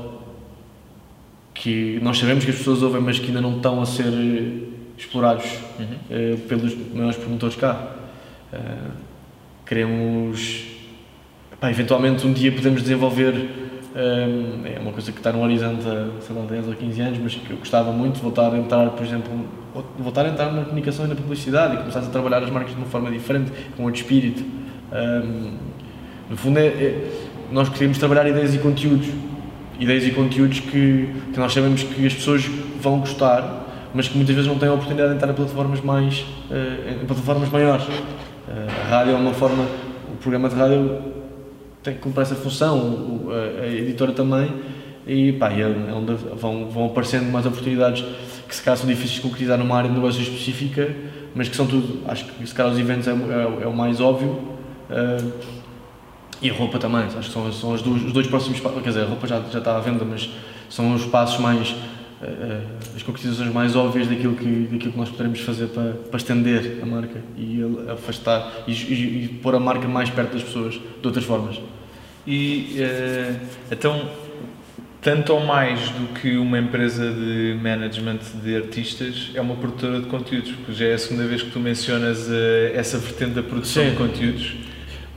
[1.54, 4.12] que nós sabemos que as pessoas ouvem, mas que ainda não estão a ser
[4.97, 5.44] explorados
[5.78, 6.34] uhum.
[6.34, 7.94] uh, pelos maiores promotores cá.
[8.53, 8.90] Uh,
[9.66, 10.64] queremos,
[11.61, 15.84] pá, eventualmente um dia podemos desenvolver, um, eh, é uma coisa que está no horizonte
[15.88, 18.57] há, sei lá, 10 ou 15 anos, mas que eu gostava muito de voltar a
[18.57, 19.32] entrar, por exemplo,
[19.99, 22.78] voltar a entrar na comunicação e na publicidade e começar a trabalhar as marcas de
[22.78, 24.44] uma forma diferente, com outro espírito.
[24.92, 25.57] Um,
[26.30, 27.11] no fundo, é, é,
[27.51, 29.09] nós queremos trabalhar ideias e conteúdos.
[29.80, 32.44] Ideias e conteúdos que, que nós sabemos que as pessoas
[32.80, 33.65] vão gostar
[33.97, 36.20] mas que muitas vezes não têm a oportunidade de entrar em plataformas mais
[36.51, 37.84] uh, em plataformas maiores.
[37.84, 37.90] Uh,
[38.84, 39.64] a rádio é uma forma,
[40.12, 40.99] o programa de rádio
[41.82, 43.28] tem que cumprir essa função,
[43.62, 44.53] a, editora também,
[45.07, 48.05] e pá, é, é onde vão, vão aparecendo mais oportunidades
[48.47, 50.94] que se calhar são difíceis de concretizar numa área de negócio específica,
[51.34, 54.01] mas que são tudo, acho que se calhar os eventos é, é, é o mais
[54.01, 54.30] óbvio.
[54.90, 55.57] Uh,
[56.40, 59.03] e a roupa também, acho que são, são os, dois, os dois próximos quer dizer,
[59.03, 60.28] a roupa já, já está à venda, mas
[60.68, 61.95] são os passos mais eh, eh,
[62.94, 66.86] as concretizações mais óbvias daquilo que, daquilo que nós poderemos fazer para, para estender a
[66.86, 67.60] marca e
[67.92, 71.60] afastar e, e, e, pôr a marca mais perto das pessoas de outras formas.
[72.26, 73.40] E uh,
[73.70, 74.08] então,
[75.02, 80.06] tanto ou mais do que uma empresa de management de artistas, é uma produtora de
[80.06, 82.32] conteúdos, porque já é a segunda vez que tu mencionas uh,
[82.74, 83.90] essa vertente da produção Sim.
[83.90, 84.56] de conteúdos.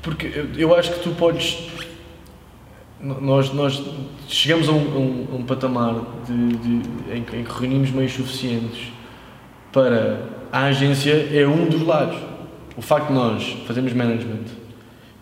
[0.01, 1.57] Porque eu acho que tu podes
[3.01, 3.81] nós, nós
[4.27, 5.95] chegamos a um, um, um patamar
[6.27, 8.91] de, de, em, que, em, que reunimos meios suficientes
[9.71, 12.17] para a agência é um dos lados.
[12.75, 14.45] O facto de nós fazermos management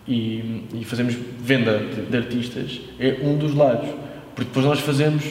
[0.06, 3.88] e, e fazemos venda de, de, artistas é um dos lados.
[4.34, 5.24] Porque depois nós fazemos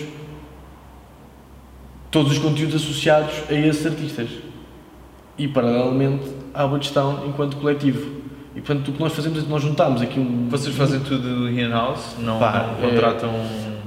[2.09, 4.29] todos os conteúdos associados a esses artistas.
[5.37, 8.26] E paralelamente à Budgetown enquanto coletivo.
[8.57, 10.49] E portanto o que nós fazemos é que nós juntamos aqui um.
[10.49, 12.15] Vocês fazem tudo in-house?
[12.17, 13.29] Não, Pá, não contratam.
[13.29, 13.77] É,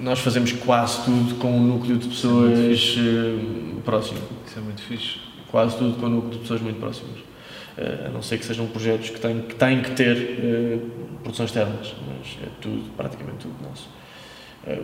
[0.00, 4.18] nós fazemos quase tudo com um núcleo de pessoas é próximo.
[4.46, 5.16] Isso é muito fixe.
[5.50, 7.18] Quase tudo com um núcleo de pessoas muito próximas.
[7.18, 11.50] Uh, a não ser que sejam projetos que têm que, têm que ter uh, produções
[11.50, 13.90] externas, mas é tudo, praticamente tudo nosso.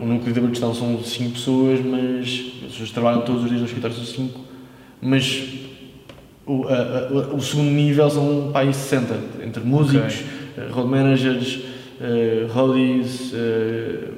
[0.01, 2.23] O núcleo da Bristol são 5 pessoas, mas
[2.65, 4.41] as pessoas trabalham todos os dias no escritório, são 5,
[5.03, 5.53] mas
[6.47, 9.15] o, a, a, o segundo nível são pá, 60,
[9.45, 10.71] entre músicos, okay.
[10.71, 11.61] road managers,
[12.01, 14.15] uh, roadies, uh,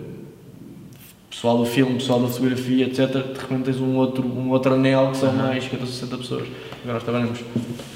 [1.30, 3.08] pessoal do filme, pessoal da fotografia, etc.
[3.10, 5.36] De repente tens um outro, um outro anel que são uhum.
[5.36, 6.48] mais 50 ou 60 pessoas.
[6.82, 7.40] Agora nós trabalhamos.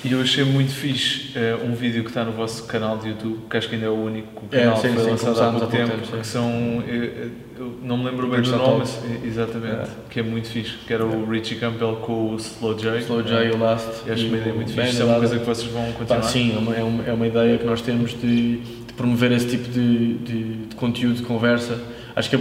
[0.04, 3.38] E eu achei muito fixe uh, um vídeo que está no vosso canal de YouTube,
[3.48, 5.40] que acho que ainda é o único que o canal é, sim, foi sim, lançado
[5.40, 7.30] há pouco tempo, tempo que são, eu,
[7.60, 8.84] eu, não me lembro bem do nome,
[9.22, 9.86] exatamente, é.
[10.08, 13.00] que é muito fixe, que era o Richie Campbell com o Slow J.
[13.00, 13.50] Slow J, é.
[13.50, 14.08] o Last.
[14.08, 16.22] E acho uma ideia muito fixe, é uma coisa que vocês vão continuar?
[16.22, 18.60] Sim, é uma, é uma, é uma ideia que nós temos de,
[18.96, 21.78] promover esse tipo de, de, conteúdo, de conversa.
[22.16, 22.40] Acho que a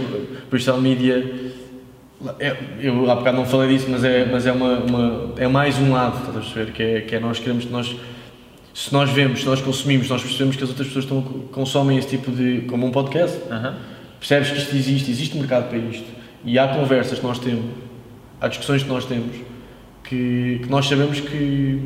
[0.50, 1.52] Bristol Media
[2.38, 5.78] é, eu há bocado não falei disso, mas é, mas é, uma, uma, é mais
[5.78, 6.72] um lado, estás a perceber?
[6.72, 7.94] Que é, que é nós queremos, nós,
[8.72, 12.08] se nós vemos, se nós consumimos, nós percebemos que as outras pessoas estão, consomem esse
[12.08, 12.62] tipo de.
[12.62, 13.99] como um podcast, Aham.
[14.20, 16.06] Percebes que isto existe, existe mercado para isto.
[16.44, 17.64] E há conversas que nós temos,
[18.40, 19.34] há discussões que nós temos,
[20.04, 21.82] que, que nós sabemos que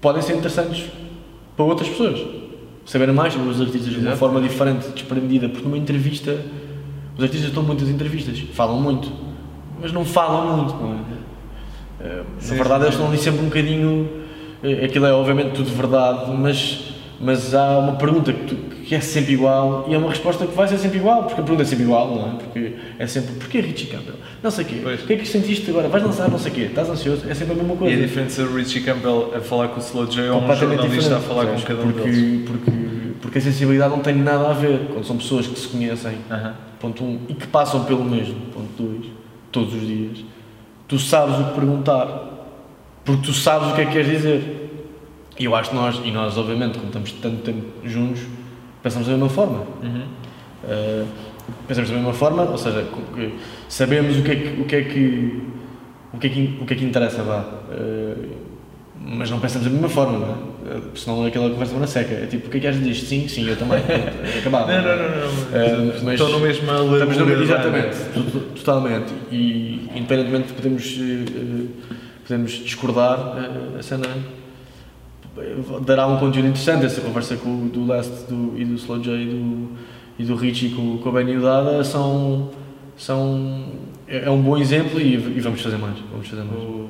[0.00, 0.84] podem ser interessantes
[1.56, 2.20] para outras pessoas.
[2.84, 4.18] Saber mais sobre os artistas de uma Exato.
[4.18, 6.32] forma diferente, desprendida, porque numa entrevista,
[7.16, 9.12] os artistas estão muitas entrevistas, falam muito,
[9.80, 10.96] mas não falam muito, não é?
[12.00, 14.10] Eh, Na verdade, eles estão ali sempre um bocadinho.
[14.64, 16.91] eh, Aquilo é obviamente tudo verdade, mas,
[17.22, 20.54] mas há uma pergunta que, tu- que é sempre igual e é uma resposta que
[20.54, 22.34] vai ser sempre igual, porque a pergunta é sempre igual, não é?
[22.34, 24.16] Porque é sempre: porquê Richie Campbell?
[24.42, 24.80] Não sei o quê.
[24.82, 25.02] Pois.
[25.02, 25.88] O que é que sentiste agora?
[25.88, 26.60] Vais lançar não sei o quê?
[26.62, 27.22] Estás ansioso?
[27.28, 27.96] É sempre a mesma E coisa.
[27.96, 31.10] a diferença do Richie Campbell a falar com o Slow J ou um completamente jornalista
[31.16, 31.24] diferente.
[31.24, 32.42] a falar com cada um porque, deles.
[32.50, 32.70] porque,
[33.22, 36.54] porque a sensibilidade não tem nada a ver quando são pessoas que se conhecem, Aham.
[36.80, 39.06] ponto um, e que passam pelo mesmo, ponto dois,
[39.52, 40.24] todos os dias.
[40.88, 42.30] Tu sabes o que perguntar,
[43.04, 44.61] porque tu sabes o que é que queres dizer.
[45.38, 48.22] E eu acho que nós, e nós obviamente, como estamos tanto tempo juntos,
[48.82, 49.64] pensamos da mesma forma.
[49.82, 50.02] Uhum.
[50.64, 51.06] Uh,
[51.66, 52.84] pensamos da mesma forma, ou seja,
[53.68, 55.42] sabemos o que é que o que é que
[56.12, 58.52] o que é que, o que, é que interessa vá, Uh,
[59.04, 60.76] mas não pensamos da mesma forma, não é?
[60.76, 62.14] Uh, senão aquela conversa na seca.
[62.14, 63.06] É tipo, o que é que achas disto?
[63.06, 63.82] Sim, sim, eu também.
[63.88, 64.68] É acabado.
[64.68, 65.90] Não, não, não, não.
[65.90, 67.96] Uh, mas Estão no mesmo Estamos no largura, exatamente,
[68.54, 69.12] totalmente.
[69.32, 71.68] E independentemente de podemos, uh,
[72.26, 74.06] podemos discordar, uh, a cena
[75.84, 76.86] dará um conteúdo interessante.
[76.86, 79.68] Essa conversa com, do Last do, e do Slow J e do,
[80.18, 82.50] e do Richie com, com a Benny Udada são,
[82.96, 83.72] são,
[84.06, 85.98] é, é um bom exemplo e, e vamos fazer mais.
[86.10, 86.82] Vamos fazer mais.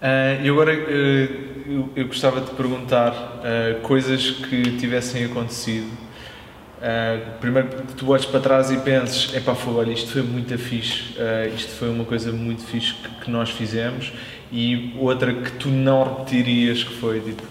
[0.00, 1.28] Ah, e agora eh,
[1.66, 6.08] eu, eu gostava de perguntar ah, coisas que tivessem acontecido.
[7.40, 11.12] Primeiro que tu olhes para trás e penses, epá, foi, isto foi muito fixe,
[11.52, 14.12] isto foi uma coisa muito fixe que, que nós fizemos
[14.50, 17.46] e outra que tu não repetirias que foi tipo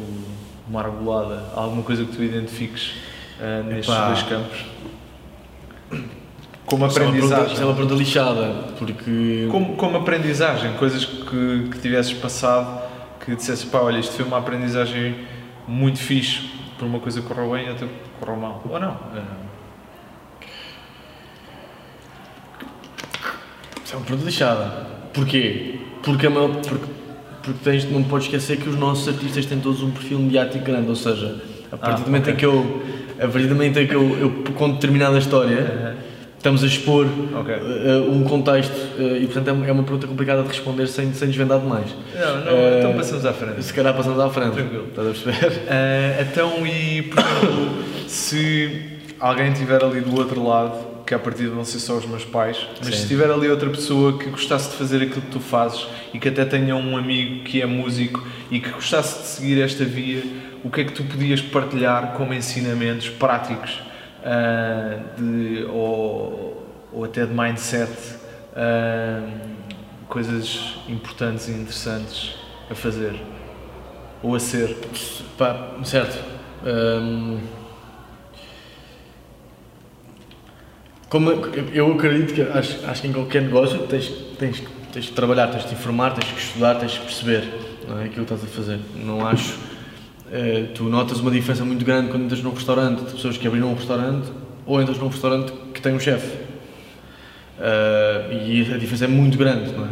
[0.68, 2.93] uma argolada, alguma coisa que tu identifiques
[3.39, 4.08] ah, nestes Epá.
[4.08, 4.66] dois campos.
[6.66, 7.54] Como aprendizagem.
[7.54, 12.82] Isso é uma pergunta lixada, porque Como, como aprendizagem, coisas que, que tivesses passado
[13.24, 15.16] que dissesse, pá, olha, isto foi uma aprendizagem
[15.68, 18.62] muito fixe, por uma coisa que correu bem e outra que correu mal.
[18.70, 18.91] Ou não?
[19.16, 19.48] Eh,
[23.84, 24.97] Isso é uma pergunta lixada.
[25.18, 25.76] Porquê?
[26.03, 26.86] Porque, a maior, porque,
[27.43, 30.88] porque tens, não podes esquecer que os nossos artistas têm todos um perfil mediático grande,
[30.89, 31.36] ou seja,
[31.72, 32.34] a partir Ah, do momento ok.
[32.34, 32.84] em que eu,
[33.20, 35.95] a partir do momento em que eu, eu conto determinada história,
[36.38, 37.53] estamos a expor Ok.
[37.55, 41.11] uh, um contexto uh, e portanto é uma- é uma pergunta complicada de responder sem,
[41.13, 41.88] sem desvendar demais.
[42.15, 43.63] Não, não, Eh, então passamos à frente.
[43.63, 44.53] Se calhar passamos à frente.
[44.53, 44.86] Tranquilo.
[44.89, 45.61] Estás a perceber?
[45.68, 48.82] Eh, então, e por exemplo, se
[49.20, 50.78] alguém estiver ali do outro lado,
[51.08, 53.01] que a partir vão ser só os meus pais, mas Sim.
[53.01, 56.28] se tiver ali outra pessoa que gostasse de fazer aquilo que tu fazes e que
[56.28, 60.22] até tenha um amigo que é músico e que gostasse de seguir esta via,
[60.66, 63.80] o que é que tu podias partilhar como ensinamentos práticos
[64.26, 67.89] ah, de, ou, ou até de mindset,
[68.53, 69.30] ah,
[70.10, 72.36] coisas importantes e interessantes
[72.70, 73.16] a fazer
[74.22, 74.76] ou a ser?
[75.38, 76.22] Pá, certo.
[76.66, 77.39] Hum,
[81.10, 81.32] como
[81.74, 85.66] eu- acredito que acho, acho que em qualquer negócio tens, tens, tens que trabalhar, tens
[85.66, 87.43] de informar, tens que estudar, tens que perceber
[87.88, 88.80] não é, aquilo que estás a fazer.
[88.95, 89.55] Não acho.
[90.32, 93.72] eh, tu notas uma diferença muito grande quando entras num restaurante de pessoas que abriram
[93.72, 94.30] um restaurante
[94.66, 96.36] ou entras num restaurante que tem um chefe.
[97.60, 99.89] Eh, e a diferença é muito grande, não é?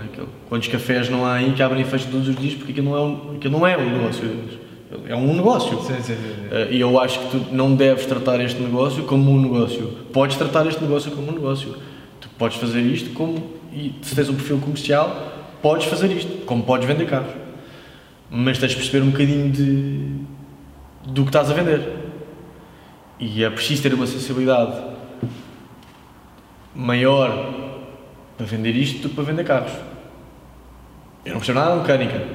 [0.50, 2.98] Quantos cafés não há aí que abrem e fecham todos os dias porque aquilo não
[2.98, 4.30] é um, aquilo não é um negócio.
[5.08, 5.80] É um negócio.
[5.82, 6.48] Sim, sim, sim.
[6.52, 9.88] Eh, E eu acho que tu não deves tratar este negócio como um negócio.
[10.14, 11.76] Podes tratar este negócio como um negócio.
[12.20, 13.56] Tu podes fazer isto como.
[13.74, 16.46] E se tens um perfil comercial, podes fazer isto.
[16.46, 17.34] Como podes vender carros.
[18.30, 20.10] Mas tens de perceber um bocadinho de,
[21.08, 21.82] do que estás a vender.
[23.20, 24.76] E é preciso ter uma sensibilidade
[26.76, 27.54] maior
[28.38, 29.72] para vender isto do que para vender carros.
[31.24, 32.28] Eu não percebo nada de mecânica,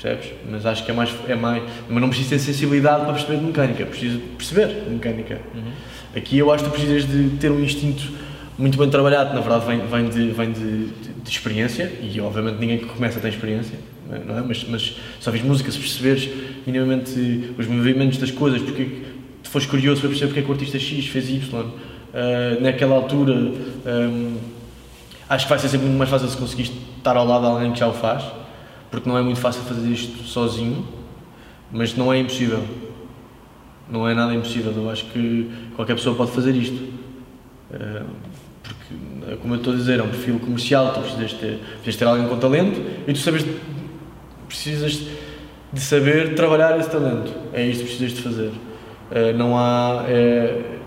[0.00, 0.30] percebes?
[0.50, 1.62] Mas acho que é mais, é mais.
[1.88, 5.40] Mas não preciso ter sensibilidade para perceber de mecânica, preciso perceber de mecânica.
[6.16, 8.02] Aqui eu acho que tu precisas de ter um instinto
[8.58, 12.56] muito bem trabalhado, na verdade vem, vem, de, vem de, de- de experiência, e obviamente
[12.58, 13.78] ninguém que começa tem experiência,
[14.26, 14.40] não é?
[14.42, 16.28] Mas, mas só fiz música, se perceberes
[16.66, 18.84] minimamente os movimentos das coisas, porque
[19.44, 21.66] tu fores curioso para perceber porque é que o artista X fez Y,
[22.14, 23.34] ah, naquela altura.
[23.86, 24.36] ahm,
[25.28, 27.70] Acho que vai ser sempre muito mais fácil se conseguires estar ao lado de alguém
[27.72, 28.24] que já o faz,
[28.90, 30.86] porque não é muito fácil fazer isto sozinho,
[31.70, 32.64] mas não é impossível.
[33.90, 34.72] Não é nada impossível.
[34.72, 36.92] Eu acho que qualquer pessoa pode fazer isto.
[37.72, 38.02] Eh,
[38.62, 42.04] Porque, como eu estou a dizer, é um perfil comercial, tu precisas ter, precisas ter
[42.04, 43.44] alguém com talento e tu sabes,
[44.46, 45.06] precisas
[45.72, 47.32] de saber trabalhar esse talento.
[47.52, 48.48] É isto que precisas de fazer.
[49.10, 50.04] Uh, não há.
[50.06, 50.78] É,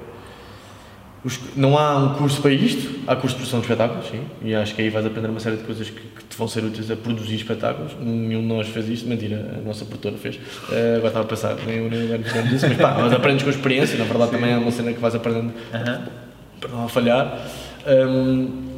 [1.56, 4.74] não há um curso para isto, há curso de produção de espetáculos, sim, e acho
[4.74, 6.02] que aí vais aprender uma série de coisas que,
[6.42, 7.92] vão ser úteis a produzir espetáculos.
[8.02, 10.36] Nenhum de nós fez isto, mentira, a nossa produtora fez.
[10.36, 13.52] Uh, agora estava a pensar, nem o Guilherme fizemos isso, mas pá, mas aprendes com
[13.52, 14.38] experiência, na verdade sim.
[14.38, 16.02] também é uma cena que vais aprendendo uh-huh.
[16.60, 17.48] para não falhar.
[17.88, 18.78] Um,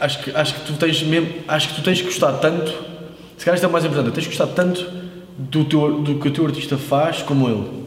[0.00, 2.70] acho que, acho que tu tens mesmo, acho que tu tens que gostar tanto,
[3.36, 4.90] se calhar isto é o mais importante, tens que gostar tanto
[5.38, 7.80] do, teu, do que o teu artista faz como ele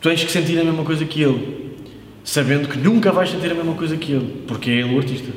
[0.00, 1.76] tu tens que sentir a mesma coisa que ele,
[2.24, 5.30] sabendo que nunca vais sentir a mesma coisa que ele, porque é ele o artista.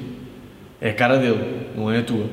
[0.83, 2.25] É a cara dele, não é a tua.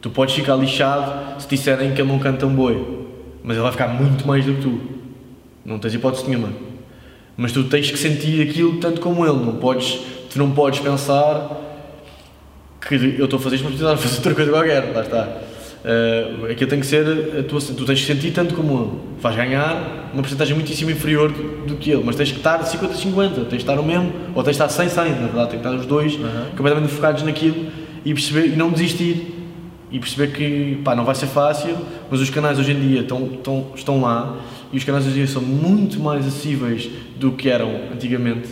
[0.00, 3.06] Tu podes ficar lixado se disserem que ele não canta um boi,
[3.44, 4.80] mas ele vai ficar muito mais do que tu.
[5.62, 6.48] Não tens hipótese nenhuma.
[7.36, 9.36] Mas tu tens que sentir aquilo tanto como ele.
[9.44, 11.50] Não podes, tu não podes pensar
[12.80, 14.94] que eu estou a fazer isto, mas precisar fazer outra coisa qualquer.
[14.94, 15.28] Lá está.
[15.84, 17.04] Uh, aquilo tem que ser
[17.40, 21.30] a tua, tu tens que sentir tanto como ele vais ganhar uma porcentagem muitíssimo inferior
[21.32, 24.44] do, do, que ele mas tens que estar 50-50 tens que estar o mesmo ou
[24.44, 26.50] tens que estar 100-100 na verdade tem que estar os dois uhum.
[26.56, 27.66] completamente focados naquilo
[28.04, 29.34] e perceber e não desistir
[29.90, 31.76] e perceber que pá, não vai ser fácil
[32.10, 34.38] mas os canais hoje em dia estão, estão, estão lá
[34.72, 38.48] e os canais hoje em dia são muito mais acessíveis do que eram antigamente.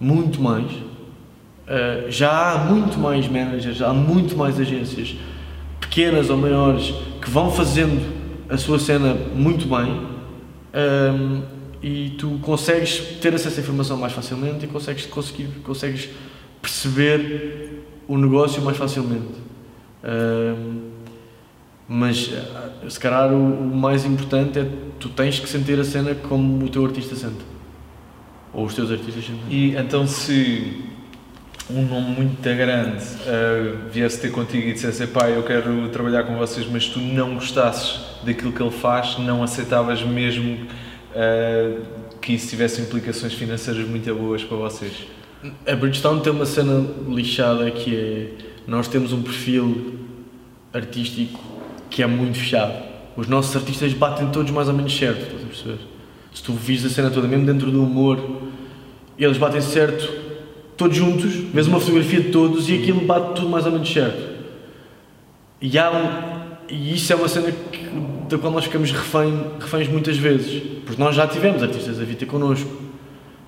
[0.00, 0.70] Muito mais.
[0.70, 5.16] Uh, já há muito mais managers há muito mais agências
[5.80, 6.92] pequenas ou maiores,
[7.22, 8.04] que vão fazendo
[8.48, 10.00] a sua cena muito bem
[10.74, 11.42] um,
[11.82, 16.08] e tu consegues ter acesso à informação mais facilmente e consegues, conseguir, consegues
[16.60, 17.73] perceber
[18.08, 19.42] o negócio mais facilmente.
[20.04, 20.94] Um,
[21.86, 22.30] mas
[22.88, 26.68] se calhar o, o, mais importante é tu tens que sentir a cena como o
[26.68, 27.44] teu artista sente.
[28.52, 29.44] Ou os teus artistas sentem.
[29.48, 30.84] E então se
[31.70, 36.36] um nome muito grande uh, viesse ter contigo e dissesse pá, eu quero trabalhar com
[36.36, 40.66] vocês, mas tu não gostasses daquilo que ele faz, não aceitavas mesmo
[41.14, 41.82] uh,
[42.20, 45.06] que isso tivesse implicações financeiras muito boas para vocês?
[45.66, 49.98] A Bridgestone tem uma cena lixada que é nós temos um perfil
[50.72, 51.38] artístico
[51.90, 52.82] que é muito fechado.
[53.14, 55.78] Os nossos artistas batem todos mais ou menos certo, estás a perceber?
[56.32, 58.40] Se tu vis a cena toda, mesmo dentro do humor,
[59.18, 60.24] eles batem certo
[60.76, 64.34] todos juntos, vês uma fotografia de todos e aquilo bate tudo mais ou menos certo.
[65.60, 67.86] E, há e isso é uma cena que,
[68.28, 72.16] da qual nós ficamos refém, reféns muitas vezes, porque nós já tivemos artistas a vir
[72.16, 72.68] ter connosco,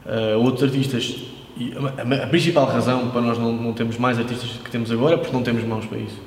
[0.05, 1.36] uh, outros artistas.
[1.57, 5.15] E a, a, principal razão para nós não, não termos mais artistas que temos agora
[5.15, 6.21] é porque não temos mãos para isso.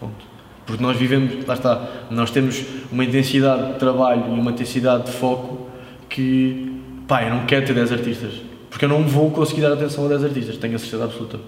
[0.00, 0.32] Ponto.
[0.66, 5.12] Porque nós vivemos, lá está, nós temos uma intensidade de trabalho e uma intensidade de
[5.12, 5.68] foco
[6.08, 10.06] que, pá, eu não quero ter 10 artistas porque eu não vou conseguir dar atenção
[10.06, 11.38] a 10 artistas, tenho a certeza absoluta.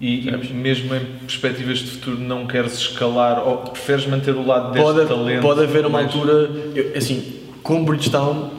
[0.00, 4.72] E, e, mesmo em perspectivas de futuro não queres escalar ou preferes manter o lado
[4.72, 5.42] deste pode, talento?
[5.42, 8.50] Pode haver uma altura, eu, assim, com Bridgestone,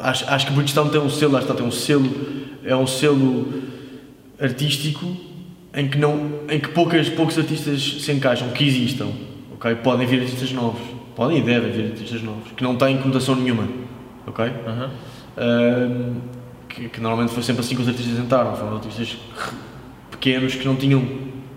[0.00, 2.10] acho, acho que Bridgestone tem um selo, lá está, tem um selo,
[2.66, 3.62] é um selo
[4.40, 5.16] artístico
[5.74, 9.08] em que, não, em que poucas, poucos artistas se encaixam, que existam,
[9.54, 9.74] ok?
[9.76, 10.80] Podem vir artistas novos,
[11.14, 13.68] podem e devem vir artistas novos, que não têm conotação nenhuma,
[14.26, 14.46] ok?
[14.46, 14.86] Uhum.
[15.36, 16.16] Uh,
[16.68, 19.18] que, que, normalmente foi sempre assim que os artistas entraram, foram artistas
[20.10, 21.02] pequenos que não tinham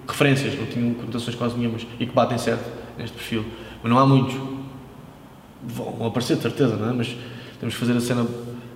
[0.07, 3.45] referências, não tinham conotações quase nenhumas e que batem certo neste perfil.
[3.82, 4.36] Mas não há muitos.
[5.64, 6.93] Vão aparecer, de certeza, não é?
[6.93, 7.16] Mas
[7.60, 8.26] temos que fazer a cena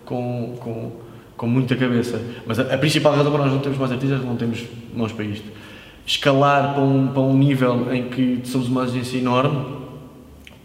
[0.05, 0.91] com, com,
[1.37, 2.21] com muita cabeça.
[2.45, 4.63] Mas a, a principal razão para nós não termos mais artistas é que não temos
[4.95, 5.45] mãos para isto.
[6.05, 9.83] Escalar para um, para um nível em que somos uma agência enorme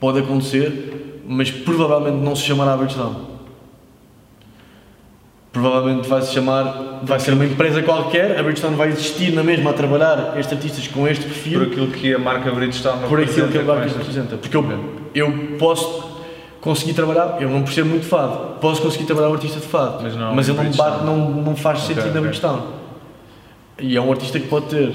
[0.01, 3.29] pode acontecer, mas provavelmente não se chamará Bridgestone
[5.53, 9.71] provavelmente vai se chamar, vai ser uma empresa qualquer, a Bridgestone vai existir na mesma
[9.71, 11.61] a trabalhar estes artistas com este perfil.
[11.61, 14.37] Por aquilo que a marca Bridgestone Por aquilo que a marca representa.
[14.37, 14.65] Porque eu,
[15.15, 16.18] eu posso
[16.61, 20.17] conseguir trabalhar, eu não percebo muito fado, posso conseguir trabalhar um artista de fado, mas,
[20.17, 22.15] não, mas ele não, bate, não, não faz okay, sentido okay.
[22.15, 22.63] na Bridgestone.
[23.81, 24.93] E é um artista que pode ter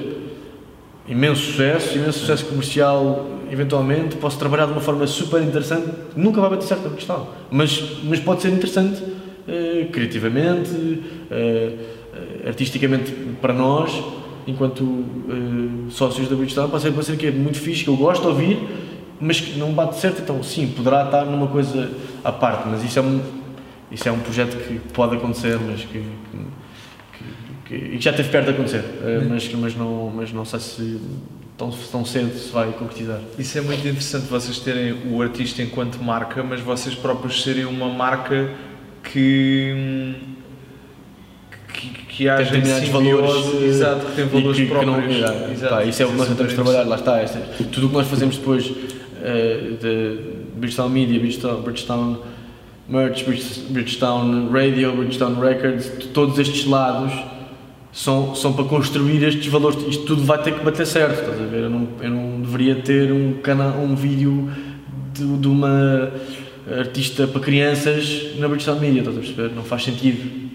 [1.08, 6.50] imenso sucesso, imenso sucesso comercial, eventualmente, posso trabalhar de uma forma super interessante, nunca vai
[6.50, 9.02] bater certo na Bridgestone, mas, mas pode ser interessante
[9.46, 13.12] eh, criativamente, uh, artisticamente
[13.42, 14.02] para nós,
[14.48, 17.98] enquanto uh, sócios da Bridgestone, pode ser uma cena que é muito fixe, que eu
[17.98, 18.58] gosto de ouvir,
[19.24, 21.90] mas que não bate certo, então sim, poderá estar numa coisa
[22.24, 23.22] à parte, mas isso é um,
[23.90, 28.48] isso é um projeto que pode acontecer, mas que, que, que, que já teve perto
[28.48, 28.84] de acontecer,
[29.30, 31.02] mas, mas, não, mas não sei se
[31.58, 33.20] tão, tão cedo se vai concretizar.
[33.40, 37.88] Isso é muito interessante vocês terem o artista enquanto marca, mas vocês próprios serem uma
[37.88, 38.50] marca
[39.04, 40.16] que
[42.08, 45.16] que, haja determinados valores exato, que tem valores que, próprios.
[45.16, 47.24] Que não, exato, pá, isso é o que nós tentamos trabalhar, lá está.
[47.24, 48.72] Este, tudo o que nós fazemos depois
[49.24, 52.18] uh, Bridgestone Media, Bridgestone, Bridgestone
[52.88, 57.14] Merch, Bridgestone Radio, Bridgestone Records, todos estes lados
[57.92, 59.78] são, são para construir estes valores.
[59.88, 61.64] Isto tudo vai ter que bater certo, estás a ver?
[61.64, 63.36] Eu não, eu não deveria ter um,
[63.82, 64.52] um vídeo
[65.14, 66.12] de, de uma
[66.80, 69.56] artista para crianças na Bridgestone Media, estás a perceber?
[69.56, 70.52] Não faz sentido.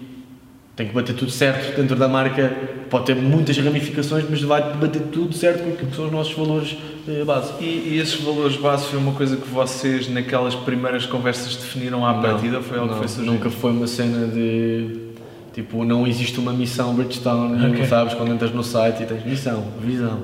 [0.75, 2.55] Tem que bater tudo certo dentro da marca,
[2.89, 6.33] pode ter muitas ramificações, mas vai bater tudo certo com aquilo que são os nossos
[6.33, 6.75] valores
[7.07, 7.53] eh, base.
[7.59, 12.15] E, e, esses valores base foi uma coisa que vocês, naquelas primeiras conversas, definiram à
[12.15, 12.61] partida?
[12.61, 13.33] Foi algo não, que foi surgindo?
[13.33, 15.09] Nunca foi uma cena de.
[15.53, 17.85] Tipo, não existe uma missão Bridgestone, okay.
[17.85, 18.13] sabes?
[18.13, 20.19] Quando entras no site e tens missão, visão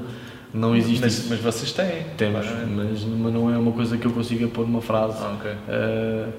[0.54, 4.12] não existe mas, mas, vocês têm temos mas, mas, não é uma coisa que eu
[4.12, 5.52] consiga pôr numa frase ah, okay.
[5.52, 6.30] uh,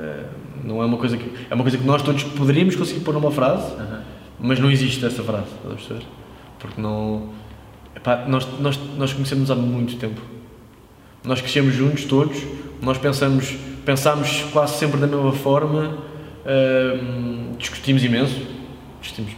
[0.00, 0.26] uh,
[0.64, 3.30] não é uma coisa que é uma coisa que nós todos poderíamos conseguir pôr numa
[3.30, 4.00] frase uh -huh.
[4.40, 6.06] Mas não existe essa frase estás a perceber?
[6.58, 7.28] Porque não
[7.94, 10.20] epá, nós, nós, nós conhecemos há muito tempo.
[11.24, 12.36] Nós crescemos juntos todos.
[12.80, 15.98] Nós pensamos pensamos quase sempre da mesma forma
[17.58, 18.40] discutimos imenso.
[19.00, 19.32] Discutimos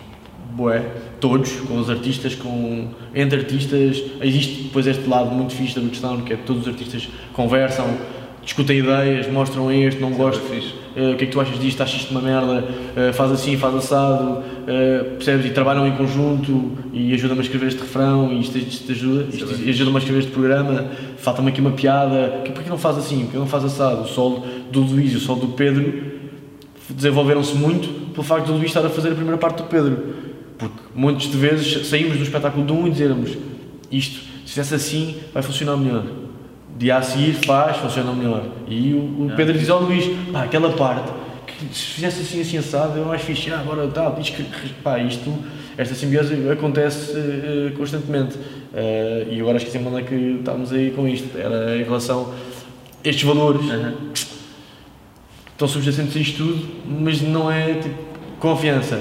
[0.54, 0.80] bué,
[1.20, 6.22] todos, com os artistas, com, entre artistas, existe depois este lado muito fixe da Bridgestone,
[6.22, 7.86] que é que todos os artistas conversam,
[8.42, 12.00] discutem ideias, mostram este, não gosto, uh, o que é que tu achas disto, achas
[12.00, 17.14] isto uma merda, uh, faz assim, faz assado, uh, percebes, e trabalham em conjunto, e
[17.14, 20.86] ajudam-me a escrever este refrão, e isto, isto ajuda, isto, ajuda-me a escrever este programa,
[21.16, 24.44] falta-me aqui uma piada, que, porquê não faz assim, porquê não faz assado, o solo
[24.70, 26.12] do Luís e o solo do Pedro
[26.90, 30.14] desenvolveram-se muito pelo facto do Luís estar a fazer a primeira parte do Pedro,
[30.58, 33.30] porque muitas de vezes saímos do espetáculo de um e dizermos
[33.90, 36.04] isto, se fizesse assim, vai funcionar melhor.
[36.76, 38.44] Dia a seguir faz, funciona melhor.
[38.66, 41.12] E o, o Pedro diz ao Luís, pá, aquela parte,
[41.46, 44.42] que se fizesse assim, assim assado, é mais fixe, ah, agora tá, diz que,
[44.82, 45.32] pá, isto,
[45.76, 48.36] esta simbiose acontece uh, constantemente.
[48.36, 51.36] Uh, e agora esqueci-me onde é que estávamos aí com isto.
[51.36, 52.32] Era em relação
[53.04, 53.62] a estes valores.
[53.62, 53.92] Uhum.
[55.52, 57.94] Estão subjacentes a isto tudo, mas não é tipo
[58.40, 59.00] confiança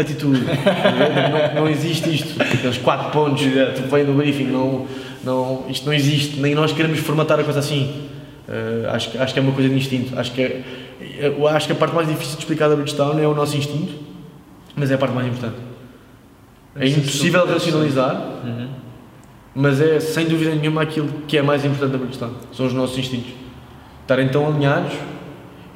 [0.00, 0.40] atitude.
[1.54, 2.40] não, não, existe isto.
[2.40, 4.86] Aqueles quatro pontos que vem no briefing, não,
[5.24, 6.40] não, isto não existe.
[6.40, 8.08] Nem nós queremos formatar a coisa assim.
[8.48, 10.18] Uh, acho, acho que é uma coisa de instinto.
[10.18, 10.62] Acho que, é,
[11.20, 13.94] eu acho que a parte mais difícil de explicar da Bridgestone é o nosso instinto,
[14.74, 15.56] mas é a parte mais importante.
[16.76, 18.68] É impossível racionalizar, uhum.
[19.54, 22.34] mas é sem dúvida nenhuma aquilo que é mais importante da Bridgestone.
[22.52, 23.32] São os nossos instintos.
[24.02, 24.92] Estarem tão alinhados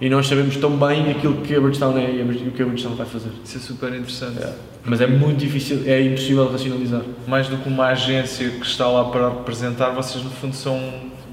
[0.04, 2.94] e nós sabemos tão bem aquilo que a Bridgestone é e o que a Bridgestone
[2.94, 3.30] vai fazer.
[3.42, 4.38] Isso é super interessante.
[4.38, 4.52] É.
[4.84, 7.00] Mas é muito difícil, é impossível racionalizar.
[7.26, 10.78] Mais do que uma agência que está lá para representar, vocês no fundo são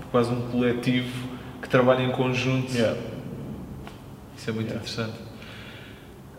[0.10, 1.12] quase um coletivo
[1.62, 2.74] que trabalha em conjunto.
[2.74, 2.98] Yeah.
[4.38, 4.82] Isso é muito yeah.
[4.82, 5.20] interessante.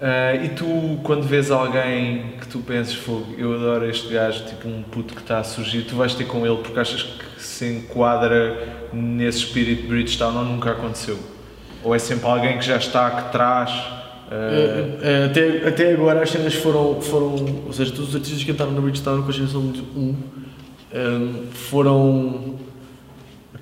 [0.01, 4.69] Uh, e tu, quando vês alguém que tu penses, fogo, eu adoro este gajo, tipo
[4.69, 7.67] um puto que está a surgir, tu vais ter com ele porque achas que se
[7.67, 11.32] enquadra nesse espírito de Bridgestone ou nunca aconteceu?
[11.85, 13.71] Ou é sempre alguém que já está, que traz?
[13.71, 15.27] Uh...
[15.27, 17.63] Até, até agora as cenas foram, foram.
[17.67, 20.17] Ou seja, todos os artistas que entraram na Bridgestone com a geração de 1 um,
[20.95, 22.55] um, foram.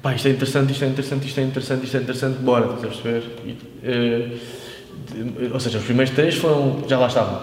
[0.02, 2.84] Pá, isto é interessante, isto é interessante, isto é interessante, isto é interessante, bora, estás
[2.84, 3.22] a perceber?
[3.44, 4.38] E, uh,
[5.12, 6.84] de, ou seja, os primeiros três foram.
[6.88, 7.40] já lá estavam.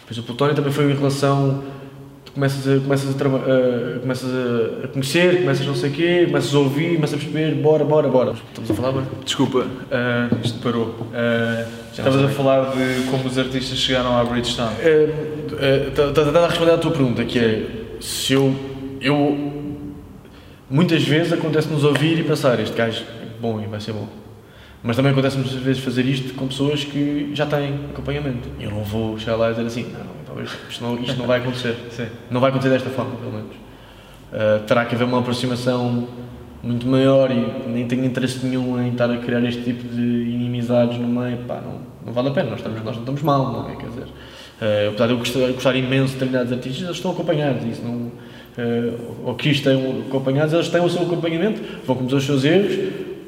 [0.00, 1.62] Depois o Plutónio também foi em relação
[2.34, 4.30] começas a, começas a, uh, começas
[4.84, 8.08] a, conhecer, começas não sei o quê, começas a ouvir, começas a perceber, bora, bora,
[8.08, 8.32] bora.
[8.32, 9.06] Estamos a falar, bora?
[9.24, 10.86] Desculpa, uh, isto parou.
[10.86, 14.72] Uh, estavas a falar de como os artistas chegaram à Bridgestone.
[15.88, 17.66] Estás a tentar responder à tua pergunta, que é
[18.00, 18.54] se eu,
[19.00, 19.52] eu
[20.68, 24.08] muitas vezes acontece-nos ouvir e pensar, este gajo é bom e vai ser bom.
[24.82, 28.48] Mas também acontece muitas vezes fazer isto com pessoas que já têm acompanhamento.
[28.58, 31.76] Eu não vou chegar lá e dizer assim, não, isto não, isto não vai acontecer.
[32.30, 33.54] Não vai acontecer desta forma, pelo menos.
[34.32, 36.08] Uh, terá que haver uma aproximação
[36.62, 40.98] muito maior e nem tenho interesse nenhum em estar a criar este tipo de inimizades
[40.98, 41.38] no meio.
[41.38, 43.76] Pá, não, não vale a pena, nós, estamos, nós não estamos mal, não é?
[43.76, 47.64] Quer dizer, uh, apesar de eu gostar, gostar imenso de determinados artistas, eles estão acompanhados.
[47.64, 52.24] Isso não, uh, ou que estão acompanhados, eles têm o seu acompanhamento, vão cometer os
[52.24, 52.78] seus erros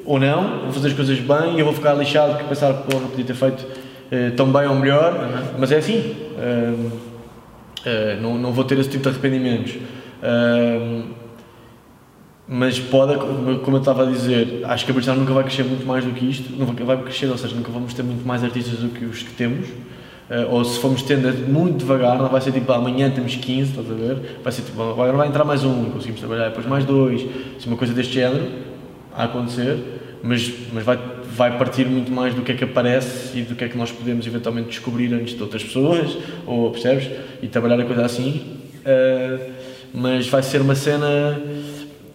[0.07, 2.95] ou não, vou fazer as coisas bem e eu vou ficar lixado que pensar que
[2.95, 5.59] não podia ter feito uh, tão bem ou melhor, uhum.
[5.59, 6.24] mas é assim.
[6.35, 7.15] Uh,
[8.21, 9.75] não, não vou ter esse tipo de arrependimentos.
[12.49, 15.87] mas pode, como eu estava a dizer, acho que a Britânia nunca vai crescer muito
[15.87, 18.79] mais do que isto, nunca vai crescer, ou seja, nunca vamos ter muito mais artistas
[18.79, 19.69] do que os que temos.
[20.31, 23.91] Uh, ou se formos tendo muito devagar, não vai ser tipo amanhã temos 15, estás
[23.91, 24.39] a ver?
[24.43, 27.27] Vai ser tipo agora vai entrar mais um, conseguimos trabalhar depois mais dois,
[27.59, 28.51] se uma coisa deste género
[29.15, 29.79] a acontecer,
[30.23, 30.99] mas, mas vai,
[31.35, 33.91] vai partir muito mais do que é que aparece e do que é que nós
[33.91, 36.17] podemos eventualmente descobrir antes de outras pessoas,
[36.47, 37.11] ou percebes?
[37.43, 38.59] E trabalhar a coisa assim.
[38.81, 39.53] Uh,
[39.93, 41.41] mas vai ser uma cena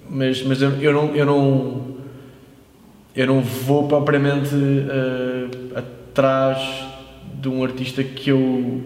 [0.09, 1.15] mas, mas eu, eu não.
[1.15, 1.99] Eu não
[3.15, 6.85] eu não vou propriamente uh, atrás
[7.33, 8.81] de um artista que eu.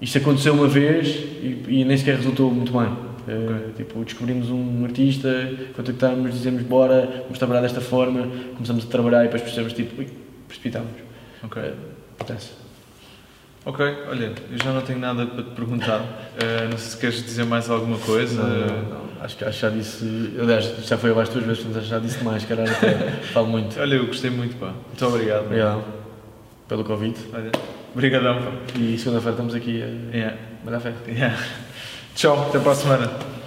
[0.00, 3.07] Isto aconteceu uma vez e, e nem sequer resultou muito bem.
[3.28, 5.28] Uh, tipo, descobrimos um artista,
[5.76, 10.08] contactámos, dizemos bora, vamos trabalhar desta forma, começamos a trabalhar e depois percebemos, tipo, ui,
[10.46, 10.90] precipitámos.
[11.42, 11.62] Ok.
[11.62, 11.74] Uh,
[12.18, 12.50] acontece.
[13.66, 16.00] Ok, olha, eu já não tenho nada para te perguntar.
[16.00, 18.42] Uh, não sei se queres dizer mais alguma coisa.
[18.42, 19.08] Não, não, não.
[19.20, 20.32] Acho que já disse.
[20.40, 22.70] Aliás, já foi abaixo duas vezes, portanto já disse mais, caralho,
[23.34, 23.78] falo muito.
[23.78, 24.72] Olha, eu gostei muito, pá.
[24.86, 25.44] Muito obrigado.
[25.46, 25.84] Obrigado
[26.68, 27.20] pelo convite.
[27.34, 27.50] Olha,
[27.92, 28.52] obrigadão, pá.
[28.78, 30.36] E segunda-feira estamos aqui a Yeah.
[30.64, 30.92] mandar fé.
[31.08, 31.36] Yeah.
[32.18, 33.37] Tchau, até para a semana.